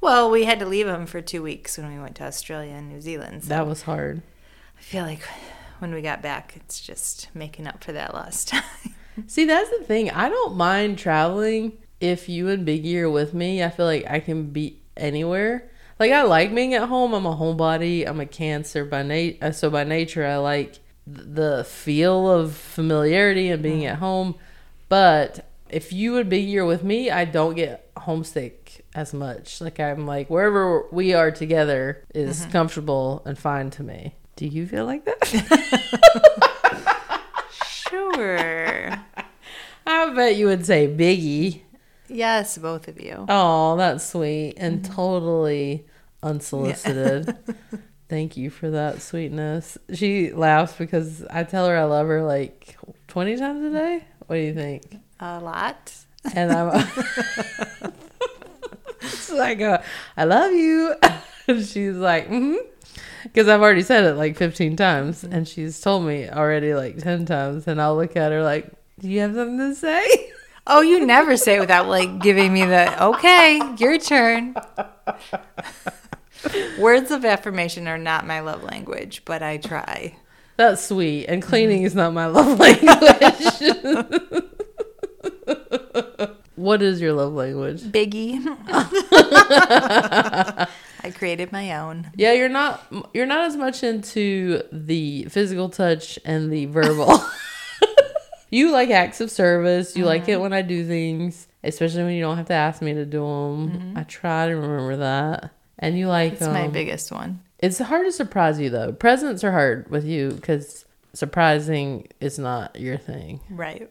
Well, 0.00 0.30
we 0.30 0.44
had 0.44 0.58
to 0.60 0.66
leave 0.66 0.86
him 0.88 1.04
for 1.06 1.20
two 1.20 1.42
weeks 1.42 1.76
when 1.76 1.92
we 1.92 2.00
went 2.00 2.16
to 2.16 2.24
Australia 2.24 2.72
and 2.72 2.88
New 2.88 3.00
Zealand. 3.00 3.42
So 3.42 3.48
That 3.50 3.66
was 3.66 3.82
hard. 3.82 4.22
I 4.78 4.80
feel 4.80 5.04
like 5.04 5.20
when 5.80 5.92
we 5.92 6.00
got 6.00 6.22
back, 6.22 6.54
it's 6.56 6.80
just 6.80 7.28
making 7.34 7.66
up 7.66 7.84
for 7.84 7.92
that 7.92 8.14
lost 8.14 8.48
time. 8.48 8.62
See, 9.26 9.44
that's 9.44 9.68
the 9.70 9.84
thing. 9.84 10.10
I 10.10 10.28
don't 10.30 10.56
mind 10.56 10.98
traveling 10.98 11.72
if 12.00 12.26
you 12.28 12.48
and 12.48 12.66
Biggie 12.66 12.96
are 13.00 13.10
with 13.10 13.34
me. 13.34 13.62
I 13.62 13.68
feel 13.68 13.84
like 13.86 14.06
I 14.08 14.20
can 14.20 14.46
be 14.50 14.80
anywhere. 14.96 15.68
Like 15.98 16.12
I 16.12 16.22
like 16.22 16.54
being 16.54 16.72
at 16.74 16.88
home. 16.88 17.12
I'm 17.12 17.26
a 17.26 17.36
homebody. 17.36 18.06
I'm 18.08 18.20
a 18.20 18.26
Cancer 18.26 18.84
by 18.84 19.02
nat- 19.02 19.42
uh, 19.42 19.52
so 19.52 19.68
by 19.68 19.84
nature 19.84 20.24
I 20.24 20.36
like 20.36 20.72
th- 20.72 20.80
the 21.06 21.64
feel 21.68 22.30
of 22.30 22.54
familiarity 22.54 23.50
and 23.50 23.62
being 23.62 23.84
at 23.84 23.98
home. 23.98 24.36
But 24.88 25.46
if 25.68 25.92
you 25.92 26.16
and 26.16 26.30
Biggie 26.30 26.56
are 26.56 26.66
with 26.66 26.84
me, 26.84 27.10
I 27.10 27.24
don't 27.26 27.54
get 27.56 27.85
homesick 28.06 28.86
as 28.94 29.12
much. 29.12 29.60
Like 29.60 29.80
I'm 29.80 30.06
like 30.06 30.30
wherever 30.30 30.86
we 30.92 31.12
are 31.12 31.32
together 31.32 32.04
is 32.14 32.42
mm-hmm. 32.42 32.52
comfortable 32.52 33.20
and 33.26 33.36
fine 33.36 33.68
to 33.70 33.82
me. 33.82 34.14
Do 34.36 34.46
you 34.46 34.64
feel 34.64 34.86
like 34.86 35.04
that? 35.06 35.26
sure. 37.64 38.90
I 39.88 40.14
bet 40.14 40.36
you 40.36 40.46
would 40.46 40.64
say 40.64 40.86
Biggie. 40.86 41.62
Yes, 42.08 42.56
both 42.58 42.86
of 42.86 43.00
you. 43.00 43.26
Oh, 43.28 43.76
that's 43.76 44.08
sweet 44.08 44.54
and 44.56 44.82
mm-hmm. 44.82 44.94
totally 44.94 45.86
unsolicited. 46.22 47.36
Thank 48.08 48.36
you 48.36 48.50
for 48.50 48.70
that 48.70 49.02
sweetness. 49.02 49.78
She 49.94 50.32
laughs 50.32 50.74
because 50.78 51.24
I 51.28 51.42
tell 51.42 51.66
her 51.66 51.76
I 51.76 51.84
love 51.84 52.06
her 52.06 52.22
like 52.22 52.78
20 53.08 53.36
times 53.36 53.64
a 53.64 53.70
day. 53.76 54.04
What 54.26 54.36
do 54.36 54.42
you 54.42 54.54
think? 54.54 54.96
A 55.18 55.40
lot. 55.40 55.92
And 56.34 56.52
I'm 56.52 56.86
so 59.02 59.40
I 59.40 59.54
go, 59.54 59.82
I 60.16 60.24
love 60.24 60.52
you. 60.52 60.94
And 61.48 61.64
she's 61.64 61.94
like, 61.94 62.24
mm-hmm. 62.24 62.56
Because 63.22 63.46
I've 63.46 63.60
already 63.60 63.82
said 63.82 64.02
it 64.02 64.14
like 64.14 64.36
15 64.36 64.74
times. 64.74 65.22
And 65.22 65.46
she's 65.46 65.80
told 65.80 66.04
me 66.04 66.28
already 66.28 66.74
like 66.74 66.98
10 66.98 67.24
times. 67.24 67.68
And 67.68 67.80
I'll 67.80 67.94
look 67.94 68.16
at 68.16 68.32
her 68.32 68.42
like, 68.42 68.68
Do 68.98 69.08
you 69.08 69.20
have 69.20 69.36
something 69.36 69.58
to 69.58 69.74
say? 69.76 70.32
Oh, 70.68 70.80
you 70.80 71.06
never 71.06 71.36
say 71.36 71.58
it 71.58 71.60
without 71.60 71.86
like 71.86 72.18
giving 72.18 72.52
me 72.52 72.64
the 72.64 73.00
okay, 73.00 73.60
your 73.78 73.98
turn. 73.98 74.56
Words 76.80 77.12
of 77.12 77.24
affirmation 77.24 77.86
are 77.86 77.98
not 77.98 78.26
my 78.26 78.40
love 78.40 78.64
language, 78.64 79.22
but 79.24 79.44
I 79.44 79.58
try. 79.58 80.16
That's 80.56 80.84
sweet. 80.84 81.26
And 81.26 81.40
cleaning 81.40 81.84
is 81.84 81.94
not 81.94 82.12
my 82.12 82.26
love 82.26 82.58
language. 82.58 84.42
What 86.56 86.82
is 86.82 87.00
your 87.00 87.12
love 87.12 87.34
language? 87.34 87.82
Biggie. 87.82 88.44
I 91.06 91.12
created 91.14 91.52
my 91.52 91.76
own. 91.76 92.10
Yeah, 92.16 92.32
you're 92.32 92.48
not 92.48 92.84
you're 93.14 93.26
not 93.26 93.44
as 93.44 93.56
much 93.56 93.84
into 93.84 94.62
the 94.72 95.24
physical 95.24 95.68
touch 95.68 96.18
and 96.24 96.52
the 96.52 96.66
verbal. 96.66 97.20
you 98.50 98.72
like 98.72 98.90
acts 98.90 99.20
of 99.20 99.30
service. 99.30 99.94
You 99.94 100.00
mm-hmm. 100.00 100.08
like 100.08 100.28
it 100.28 100.40
when 100.40 100.52
I 100.52 100.62
do 100.62 100.84
things, 100.84 101.46
especially 101.62 102.04
when 102.04 102.14
you 102.14 102.22
don't 102.22 102.38
have 102.38 102.48
to 102.48 102.54
ask 102.54 102.82
me 102.82 102.94
to 102.94 103.04
do 103.04 103.20
them. 103.20 103.70
Mm-hmm. 103.70 103.98
I 103.98 104.02
try 104.04 104.48
to 104.48 104.54
remember 104.54 104.96
that. 104.96 105.52
And 105.78 105.98
you 105.98 106.08
like 106.08 106.34
It's 106.34 106.42
um, 106.42 106.54
my 106.54 106.68
biggest 106.68 107.12
one. 107.12 107.40
It's 107.58 107.78
hard 107.78 108.06
to 108.06 108.12
surprise 108.12 108.58
you 108.58 108.70
though. 108.70 108.92
Presents 108.92 109.44
are 109.44 109.52
hard 109.52 109.90
with 109.90 110.04
you 110.04 110.30
because 110.30 110.86
surprising 111.12 112.08
is 112.20 112.38
not 112.38 112.80
your 112.80 112.96
thing. 112.96 113.40
Right. 113.50 113.90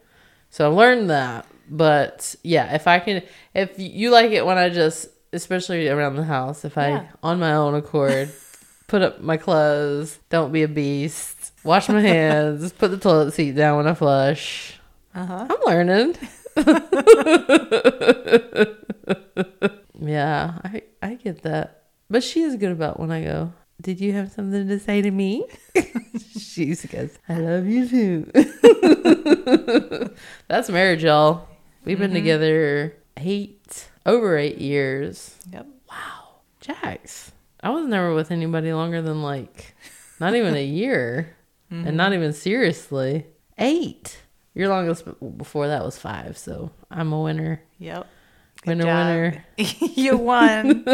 So 0.50 0.70
I 0.70 0.74
learned 0.74 1.10
that. 1.10 1.46
But 1.70 2.36
yeah, 2.44 2.76
if 2.76 2.88
I 2.88 3.00
can, 3.00 3.24
if 3.54 3.78
you 3.78 4.12
like 4.12 4.32
it 4.32 4.46
when 4.46 4.58
I 4.58 4.70
just, 4.70 5.08
especially 5.34 5.88
around 5.88 6.16
the 6.16 6.24
house, 6.24 6.66
if 6.66 6.78
I, 6.78 6.90
yeah. 6.90 7.08
on 7.24 7.40
my 7.40 7.54
own 7.54 7.76
accord, 7.76 8.32
put 8.88 9.02
up 9.02 9.22
my 9.22 9.38
clothes, 9.38 10.20
don't 10.30 10.52
be 10.52 10.64
a 10.64 10.68
beast, 10.68 11.54
wash 11.64 11.90
my 11.90 12.02
hands, 12.02 12.72
put 12.78 12.92
the 12.92 12.98
toilet 12.98 13.34
seat 13.34 13.56
down 13.56 13.78
when 13.78 13.88
I 13.88 13.94
flush. 13.94 14.80
Uh-huh. 15.14 15.48
I'm 15.50 15.58
learning. 15.66 16.16
yeah, 20.00 20.60
I 20.64 20.84
I 21.02 21.16
get 21.16 21.42
that. 21.44 21.84
But 22.10 22.24
she 22.24 22.42
is 22.42 22.56
good 22.56 22.72
about 22.72 23.00
when 23.00 23.12
I 23.12 23.24
go, 23.24 23.54
Did 23.82 24.00
you 24.00 24.14
have 24.14 24.32
something 24.32 24.68
to 24.68 24.80
say 24.80 25.02
to 25.02 25.12
me? 25.12 25.46
she 26.38 26.76
goes, 26.88 27.18
I 27.28 27.38
love 27.38 27.66
you 27.66 27.88
too. 27.88 28.32
That's 30.48 30.70
marriage, 30.70 31.04
y'all. 31.04 31.48
We've 31.86 32.00
been 32.00 32.10
mm-hmm. 32.10 32.16
together 32.16 32.96
eight, 33.18 33.90
over 34.08 34.36
eight 34.38 34.58
years. 34.58 35.38
Yep. 35.54 35.68
Wow. 35.88 36.40
Jax. 36.60 37.32
I 37.62 37.70
was 37.70 37.86
never 37.86 38.14
with 38.16 38.32
anybody 38.32 38.74
longer 38.74 39.04
than 39.04 39.22
like 39.22 39.76
not 40.20 40.36
even 40.36 40.56
a 40.56 40.66
year 40.66 41.36
mm-hmm. 41.72 41.88
and 41.88 41.96
not 41.96 42.14
even 42.14 42.34
seriously. 42.34 43.28
Eight. 43.60 44.18
Your 44.56 44.70
longest 44.70 45.06
before 45.38 45.68
that 45.68 45.84
was 45.86 45.98
five, 45.98 46.40
so 46.40 46.72
I'm 46.90 47.14
a 47.14 47.22
winner. 47.22 47.62
Yep. 47.78 48.08
Good 48.64 48.70
winner, 48.80 48.84
job. 48.84 49.08
winner. 49.08 49.46
you 49.96 50.18
won. 50.18 50.86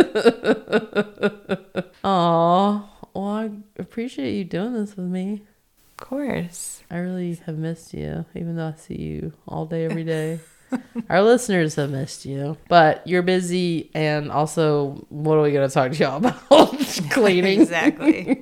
Aw. 2.04 2.90
Well, 3.14 3.26
I 3.26 3.52
appreciate 3.78 4.36
you 4.36 4.44
doing 4.44 4.74
this 4.74 4.98
with 4.98 5.06
me. 5.06 5.44
Of 5.92 6.08
course. 6.08 6.84
I 6.90 6.98
really 6.98 7.36
have 7.46 7.58
missed 7.58 7.94
you, 7.94 8.26
even 8.36 8.58
though 8.58 8.70
I 8.70 8.74
see 8.78 9.00
you 9.00 9.34
all 9.48 9.66
day, 9.66 9.86
every 9.86 10.04
day. 10.04 10.40
Our 11.10 11.22
listeners 11.22 11.76
have 11.76 11.92
missed 11.92 12.26
you, 12.26 12.58
but 12.68 13.06
you're 13.08 13.22
busy, 13.22 13.92
and 13.94 14.32
also, 14.32 15.06
what 15.10 15.36
are 15.36 15.42
we 15.42 15.52
going 15.52 15.68
to 15.68 15.74
talk 15.74 15.92
to 15.92 15.98
y'all 15.98 16.18
about? 16.26 16.48
Cleaning. 17.10 17.62
exactly. 17.62 18.36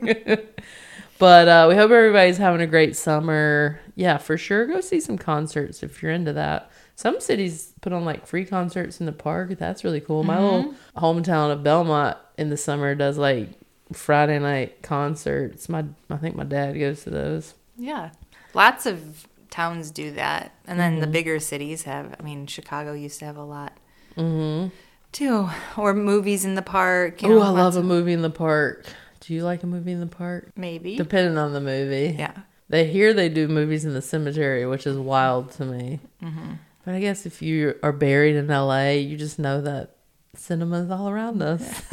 but 1.18 1.48
uh, 1.48 1.66
we 1.70 1.76
hope 1.76 1.92
everybody's 1.92 2.38
having 2.38 2.62
a 2.62 2.68
great 2.68 2.96
summer. 2.96 3.80
Yeah, 3.96 4.18
for 4.18 4.38
sure. 4.38 4.66
Go 4.66 4.82
see 4.82 5.00
some 5.00 5.18
concerts 5.18 5.84
if 5.84 6.02
you're 6.02 6.12
into 6.12 6.34
that. 6.34 6.72
Some 6.96 7.22
cities 7.22 7.74
put 7.82 7.94
on 7.94 8.04
like 8.04 8.28
free 8.28 8.46
concerts 8.46 9.00
in 9.00 9.06
the 9.06 9.12
park. 9.14 9.58
That's 9.58 9.84
really 9.84 10.02
cool. 10.02 10.24
My 10.24 10.38
mm-hmm. 10.38 10.44
little 10.44 10.74
hometown 10.98 11.52
of 11.52 11.64
Belmont 11.64 12.18
in 12.38 12.50
the 12.50 12.58
summer 12.58 12.94
does 12.94 13.18
like 13.18 13.50
Friday 13.94 14.38
night 14.40 14.82
concerts. 14.82 15.70
My 15.70 15.86
I 16.10 16.18
think 16.18 16.36
my 16.36 16.44
dad 16.44 16.74
goes 16.74 17.04
to 17.04 17.10
those. 17.10 17.54
Yeah. 17.78 18.10
Lots 18.54 18.86
of 18.86 19.28
towns 19.50 19.92
do 19.92 20.12
that. 20.12 20.54
And 20.68 20.80
then 20.80 20.94
mm-hmm. 20.94 21.02
the 21.02 21.08
bigger 21.08 21.40
cities 21.40 21.84
have 21.84 22.16
I 22.20 22.24
mean 22.24 22.48
Chicago 22.48 22.94
used 22.94 23.20
to 23.20 23.26
have 23.26 23.38
a 23.38 23.44
lot. 23.44 23.78
Mhm. 24.18 24.72
Too. 25.12 25.50
Or 25.76 25.94
movies 25.94 26.46
in 26.46 26.56
the 26.56 26.62
park. 26.62 27.20
Oh, 27.24 27.42
I 27.42 27.50
love 27.50 27.76
a 27.76 27.84
movie 27.84 28.14
in 28.14 28.22
the 28.22 28.30
park. 28.30 28.86
Do 29.22 29.34
you 29.34 29.44
like 29.44 29.64
a 29.64 29.68
movie 29.68 29.92
in 29.92 30.00
the 30.00 30.08
park? 30.08 30.52
Maybe. 30.56 30.96
Depending 30.96 31.38
on 31.38 31.54
the 31.54 31.62
movie. 31.62 32.16
Yeah. 32.18 32.34
They 32.70 32.88
here 32.88 33.14
they 33.14 33.30
do 33.30 33.48
movies 33.48 33.86
in 33.86 33.94
the 33.94 34.02
cemetery, 34.02 34.66
which 34.66 34.86
is 34.86 34.98
wild 34.98 35.52
to 35.54 35.66
me. 35.66 36.00
Mm-hmm. 36.24 36.54
But 36.86 36.96
I 36.96 37.00
guess 37.00 37.26
if 37.26 37.42
you 37.42 37.76
are 37.84 37.92
buried 37.92 38.36
in 38.36 38.48
LA, 38.48 38.90
you 38.92 39.18
just 39.18 39.40
know 39.40 39.62
that 39.62 39.96
cinema 40.36 40.84
is 40.84 40.92
all 40.92 41.10
around 41.10 41.42
us. 41.42 41.84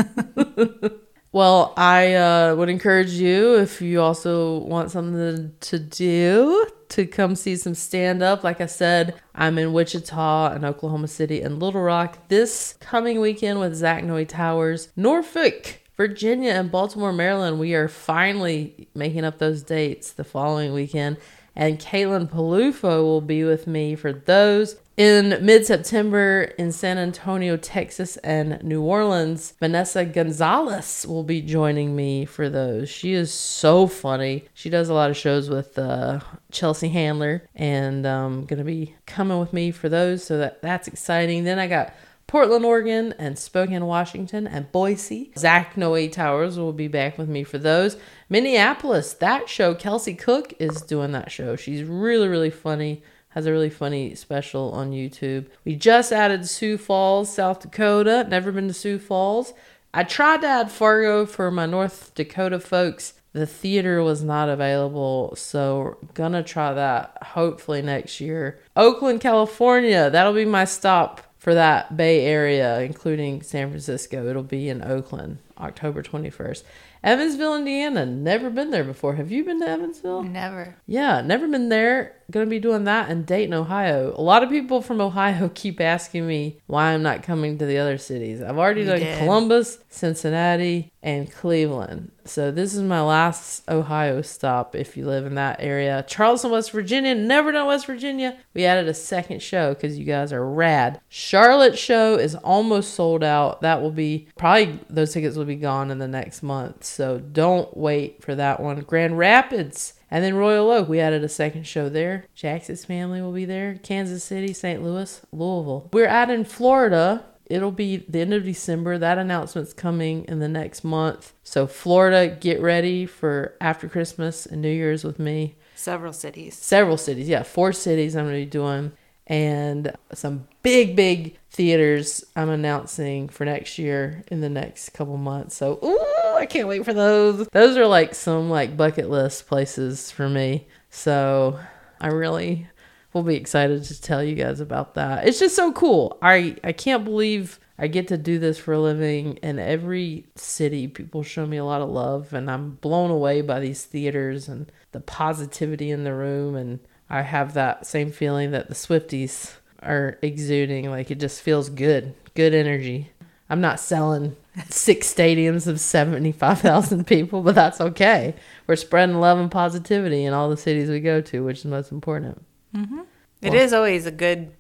well, 1.33 1.73
I 1.77 2.15
uh, 2.15 2.55
would 2.57 2.69
encourage 2.69 3.13
you 3.13 3.57
if 3.57 3.81
you 3.81 4.01
also 4.01 4.59
want 4.59 4.91
something 4.91 5.53
to 5.61 5.79
do 5.79 6.67
to 6.91 7.07
come 7.07 7.35
see 7.35 7.57
some 7.57 7.75
stand 7.75 8.23
up. 8.23 8.45
Like 8.45 8.61
I 8.61 8.67
said, 8.67 9.15
I'm 9.35 9.59
in 9.59 9.73
Wichita 9.73 10.53
and 10.53 10.65
Oklahoma 10.65 11.09
City 11.09 11.41
and 11.41 11.61
Little 11.61 11.83
Rock 11.83 12.29
this 12.29 12.75
coming 12.81 13.21
weekend 13.21 13.61
with 13.61 13.75
Zach 13.75 14.05
Noe 14.05 14.25
Towers, 14.25 14.89
Norfolk. 14.97 15.81
Virginia 15.97 16.53
and 16.53 16.71
Baltimore, 16.71 17.13
Maryland, 17.13 17.59
we 17.59 17.75
are 17.75 17.89
finally 17.89 18.89
making 18.95 19.25
up 19.25 19.39
those 19.39 19.63
dates 19.63 20.13
the 20.13 20.25
following 20.25 20.75
weekend 20.75 21.17
and 21.57 21.79
Caitlin 21.79 22.31
Peluffo 22.31 23.03
will 23.03 23.23
be 23.23 23.43
with 23.43 23.67
me 23.67 23.97
for 23.97 24.13
those. 24.13 24.77
In 24.97 25.45
mid 25.45 25.67
September 25.67 26.55
in 26.57 26.73
San 26.73 26.97
Antonio, 26.97 27.59
Texas, 27.59 28.17
and 28.19 28.63
New 28.63 28.81
Orleans, 28.81 29.53
Vanessa 29.61 30.07
Gonzalez 30.07 31.05
will 31.07 31.23
be 31.23 31.43
joining 31.43 31.95
me 31.95 32.25
for 32.25 32.49
those. 32.49 32.89
She 32.89 33.13
is 33.13 33.31
so 33.31 33.87
funny. 33.87 34.47
She 34.55 34.71
does 34.71 34.89
a 34.89 34.95
lot 34.95 35.11
of 35.11 35.17
shows 35.17 35.51
with 35.51 35.79
uh, 35.79 36.21
Chelsea 36.51 36.89
Handler 36.89 37.47
and 37.55 38.07
um, 38.07 38.47
going 38.47 38.59
to 38.59 38.65
be 38.65 38.95
coming 39.05 39.39
with 39.39 39.53
me 39.53 39.71
for 39.71 39.91
those. 39.91 40.25
So 40.25 40.39
that, 40.39 40.63
that's 40.63 40.89
exciting. 40.89 41.45
Then 41.45 41.59
I 41.59 41.67
got 41.67 41.93
Portland, 42.27 42.65
Oregon, 42.65 43.13
and 43.19 43.39
Spokane, 43.39 43.85
Washington, 43.85 44.47
and 44.47 44.73
Boise. 44.73 45.31
Zach 45.37 45.77
Noe 45.77 46.09
Towers 46.09 46.59
will 46.59 46.73
be 46.73 46.89
back 46.89 47.19
with 47.19 47.29
me 47.29 47.45
for 47.45 47.59
those. 47.59 47.99
Minneapolis, 48.31 49.13
that 49.13 49.51
show, 49.51 49.75
Kelsey 49.75 50.15
Cook 50.15 50.55
is 50.59 50.81
doing 50.81 51.13
that 51.13 51.31
show. 51.31 51.55
She's 51.55 51.85
really, 51.85 52.29
really 52.29 52.51
funny. 52.51 53.03
Has 53.37 53.45
a 53.45 53.53
really 53.53 53.69
funny 53.69 54.15
special 54.15 54.73
on 54.73 54.93
YouTube. 54.93 55.49
We 55.63 55.77
just 55.77 56.11
added 56.11 56.49
Sioux 56.49 56.79
Falls, 56.79 57.35
South 57.35 57.61
Dakota. 57.61 58.27
Never 58.27 58.51
been 58.51 58.67
to 58.69 58.73
Sioux 58.73 58.99
Falls. 58.99 59.53
I 59.93 60.05
tried 60.05 60.41
to 60.41 60.47
add 60.47 60.71
Fargo 60.71 61.27
for 61.27 61.51
my 61.51 61.67
North 61.67 62.15
Dakota 62.15 62.59
folks. 62.59 63.13
The 63.35 63.45
theater 63.45 64.03
was 64.03 64.23
not 64.23 64.49
available, 64.49 65.35
so 65.37 65.99
gonna 66.15 66.43
try 66.43 66.73
that 66.73 67.19
hopefully 67.23 67.83
next 67.83 68.23
year. 68.23 68.59
Oakland, 68.75 69.21
California, 69.21 70.09
that'll 70.09 70.33
be 70.33 70.47
my 70.47 70.65
stop 70.65 71.21
for 71.37 71.53
that 71.53 71.95
Bay 71.95 72.25
Area, 72.25 72.81
including 72.81 73.43
San 73.43 73.69
Francisco. 73.69 74.27
It'll 74.29 74.45
be 74.45 74.71
in 74.71 74.83
Oakland, 74.83 75.41
October 75.59 76.03
21st. 76.03 76.63
Evansville, 77.07 77.55
Indiana. 77.55 78.05
Never 78.05 78.51
been 78.51 78.73
there 78.73 78.83
before. 78.83 79.15
Have 79.15 79.31
you 79.31 79.45
been 79.45 79.61
to 79.61 79.69
Evansville? 79.69 80.25
Never. 80.25 80.77
Yeah, 80.89 81.21
never 81.21 81.47
been 81.47 81.69
there. 81.69 82.17
Gonna 82.33 82.47
be 82.47 82.59
doing 82.59 82.83
that 82.85 83.09
in 83.09 83.23
Dayton, 83.23 83.55
Ohio. 83.55 84.13
A 84.17 84.21
lot 84.21 84.43
of 84.43 84.51
people 84.51 84.83
from 84.83 85.01
Ohio 85.01 85.49
keep 85.55 85.81
asking 85.81 86.27
me 86.27 86.59
why 86.67 86.93
I'm 86.93 87.05
not 87.05 87.23
coming 87.23 87.59
to 87.59 87.67
the 87.67 87.79
other 87.79 87.97
cities. 87.97 88.43
I've 88.43 88.59
already 88.59 88.85
done 88.85 88.99
did. 88.99 89.19
Columbus, 89.21 89.79
Cincinnati, 89.89 90.93
and 91.01 91.31
Cleveland. 91.31 92.11
So 92.29 92.51
this 92.51 92.75
is 92.75 92.83
my 92.83 93.01
last 93.03 93.69
Ohio 93.69 94.23
stop 94.23 94.75
if 94.75 94.97
you 94.97 95.07
live 95.07 95.27
in 95.27 95.35
that 95.37 95.59
area. 95.61 96.05
Charleston, 96.09 96.51
West 96.51 96.71
Virginia. 96.71 97.15
Never 97.15 97.53
done 97.53 97.67
West 97.67 97.87
Virginia. 97.87 98.39
We 98.55 98.65
added 98.65 98.89
a 98.89 98.95
second 98.95 99.43
show 99.43 99.75
because 99.75 99.99
you 99.99 100.05
guys 100.05 100.33
are 100.33 100.49
rad. 100.49 101.01
Charlotte 101.09 101.79
show 101.79 102.15
is 102.15 102.35
almost 102.37 102.95
sold 102.95 103.25
out. 103.25 103.61
That 103.63 103.83
will 103.83 103.91
be 103.91 104.29
probably 104.37 104.79
those 104.89 105.13
tickets 105.13 105.37
will 105.37 105.45
be 105.45 105.57
gone 105.57 105.91
in 105.91 105.99
the 105.99 106.09
next 106.09 106.43
month. 106.43 106.85
So 106.85 107.19
don't 107.19 107.77
wait 107.77 108.23
for 108.23 108.35
that 108.35 108.61
one. 108.61 108.81
Grand 108.81 109.19
Rapids 109.19 109.95
and 110.11 110.25
then 110.25 110.37
Royal 110.37 110.71
Oak, 110.71 110.89
we 110.89 111.01
added 111.01 111.25
a 111.25 111.29
second 111.29 111.67
show 111.67 111.89
there. 111.89 112.27
Jackson's 112.35 112.85
family 112.85 113.21
will 113.21 113.33
be 113.33 113.45
there. 113.45 113.79
Kansas 113.83 114.23
City, 114.23 114.53
St. 114.53 114.83
Louis, 114.83 115.21
Louisville. 115.33 115.89
We're 115.93 116.07
out 116.07 116.31
in 116.31 116.45
Florida. 116.45 117.25
It'll 117.47 117.73
be 117.73 117.99
the 117.99 118.21
end 118.21 118.35
of 118.35 118.45
December. 118.45 118.99
That 118.99 119.19
announcement's 119.19 119.73
coming 119.73 120.25
in 120.25 120.41
the 120.41 120.49
next 120.49 120.85
month. 120.85 121.33
So, 121.45 121.67
Florida, 121.67 122.29
get 122.29 122.61
ready 122.61 123.07
for 123.07 123.55
after 123.61 123.89
Christmas 123.89 124.47
and 124.47 124.61
New 124.61 124.71
Year's 124.71 125.05
with 125.05 125.19
me. 125.19 125.57
Several 125.75 126.13
cities. 126.13 126.57
Several 126.57 126.97
cities, 126.97 127.29
yeah. 127.29 127.43
Four 127.43 127.73
cities 127.73 128.17
I'm 128.17 128.25
going 128.25 128.35
to 128.35 128.47
be 128.47 128.51
doing. 128.51 128.93
And 129.29 129.93
some 130.13 130.47
big, 130.63 130.97
big 130.97 131.37
theaters 131.51 132.25
I'm 132.37 132.49
announcing 132.49 133.29
for 133.29 133.45
next 133.45 133.79
year 133.79 134.23
in 134.29 134.41
the 134.41 134.49
next 134.49 134.91
couple 134.91 135.17
months. 135.17 135.57
So, 135.57 135.79
ooh, 135.85 136.37
I 136.37 136.47
can't 136.47 136.69
wait 136.69 136.85
for 136.85 136.95
those. 136.95 137.49
Those 137.49 137.77
are 137.77 137.87
like 137.87 138.15
some 138.15 138.51
like 138.51 138.77
bucket 138.77 139.11
list 139.11 139.47
places 139.47 140.11
for 140.11 140.29
me. 140.29 140.67
So, 140.91 141.59
I 142.01 142.09
really 142.09 142.69
will 143.17 143.23
be 143.23 143.37
excited 143.37 143.83
to 143.83 144.01
tell 144.01 144.23
you 144.23 144.35
guys 144.35 144.61
about 144.61 144.95
that. 144.95 145.27
It's 145.27 145.39
just 145.39 145.57
so 145.57 145.73
cool. 145.73 146.19
I 146.21 146.57
I 146.63 146.73
can't 146.73 147.03
believe 147.05 147.59
I 147.79 147.89
get 147.89 148.09
to 148.09 148.19
do 148.19 148.39
this 148.39 148.59
for 148.59 148.75
a 148.75 148.81
living 148.81 149.39
and 149.43 149.59
every 149.59 150.27
city 150.35 150.87
people 150.87 151.23
show 151.23 151.47
me 151.47 151.57
a 151.57 151.65
lot 151.65 151.81
of 151.81 151.89
love 151.89 152.33
and 152.33 152.51
I'm 152.51 152.73
blown 152.73 153.11
away 153.11 153.41
by 153.41 153.61
these 153.61 153.85
theaters 153.85 154.49
and 154.49 154.71
the 154.93 155.01
positivity 155.01 155.91
in 155.91 156.05
the 156.05 156.15
room 156.15 156.57
and 156.57 156.81
I 157.09 157.23
have 157.23 157.55
that 157.55 157.87
same 157.87 158.13
feeling 158.13 158.51
that 158.51 158.69
the 158.69 158.75
Swifties 158.75 159.55
are 159.83 160.19
exuding. 160.23 160.91
Like 160.91 161.11
it 161.11 161.19
just 161.19 161.41
feels 161.41 161.69
good, 161.69 162.15
good 162.35 162.55
energy. 162.55 163.11
I'm 163.49 163.61
not 163.61 163.81
selling 163.81 164.37
six 164.69 165.13
stadiums 165.13 165.67
of 165.67 165.81
75,000 165.81 167.07
people, 167.07 167.43
but 167.43 167.55
that's 167.55 167.81
okay. 167.81 168.35
We're 168.67 168.77
spreading 168.77 169.21
love 169.21 169.39
and 169.39 169.51
positivity 169.51 170.25
in 170.25 170.33
all 170.33 170.51
the 170.51 170.57
cities 170.57 170.91
we 170.91 171.01
go 171.01 171.21
to, 171.23 171.45
which 171.45 171.59
is 171.59 171.65
most 171.65 171.93
important. 171.93 172.46
Mm-hmm. 172.77 173.01
It 173.43 173.55
is 173.55 173.73
always 173.73 174.07
a 174.07 174.11
good, 174.11 174.53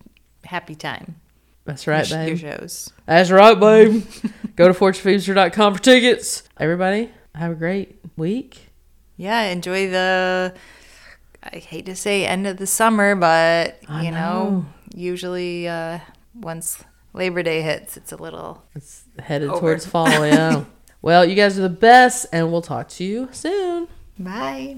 happy 0.44 0.74
time. 0.74 1.16
That's 1.64 1.86
right, 1.86 2.08
your, 2.08 2.18
babe. 2.18 2.28
Your 2.40 2.52
shows. 2.52 2.92
That's 3.06 3.30
right, 3.30 3.58
babe. 3.58 4.04
go 4.56 4.68
to 4.68 4.74
fortunefeimster.com 4.74 5.74
for 5.74 5.82
tickets. 5.82 6.44
Everybody, 6.58 7.10
have 7.34 7.52
a 7.52 7.56
great 7.56 7.98
week. 8.16 8.68
Yeah, 9.16 9.42
enjoy 9.42 9.90
the, 9.90 10.54
I 11.42 11.56
hate 11.58 11.86
to 11.86 11.96
say 11.96 12.24
end 12.26 12.46
of 12.46 12.58
the 12.58 12.66
summer, 12.66 13.16
but, 13.16 13.80
I 13.88 14.04
you 14.04 14.10
know. 14.10 14.16
know, 14.50 14.66
usually 14.94 15.66
uh, 15.66 15.98
once 16.34 16.82
Labor 17.12 17.42
Day 17.42 17.62
hits, 17.62 17.96
it's 17.96 18.12
a 18.12 18.16
little. 18.16 18.62
It's 18.74 19.04
headed 19.18 19.50
over. 19.50 19.60
towards 19.60 19.86
fall, 19.86 20.08
yeah. 20.26 20.64
well, 21.02 21.24
you 21.24 21.34
guys 21.34 21.58
are 21.58 21.62
the 21.62 21.68
best, 21.68 22.26
and 22.32 22.52
we'll 22.52 22.62
talk 22.62 22.88
to 22.90 23.04
you 23.04 23.28
soon. 23.32 23.88
Bye. 24.18 24.74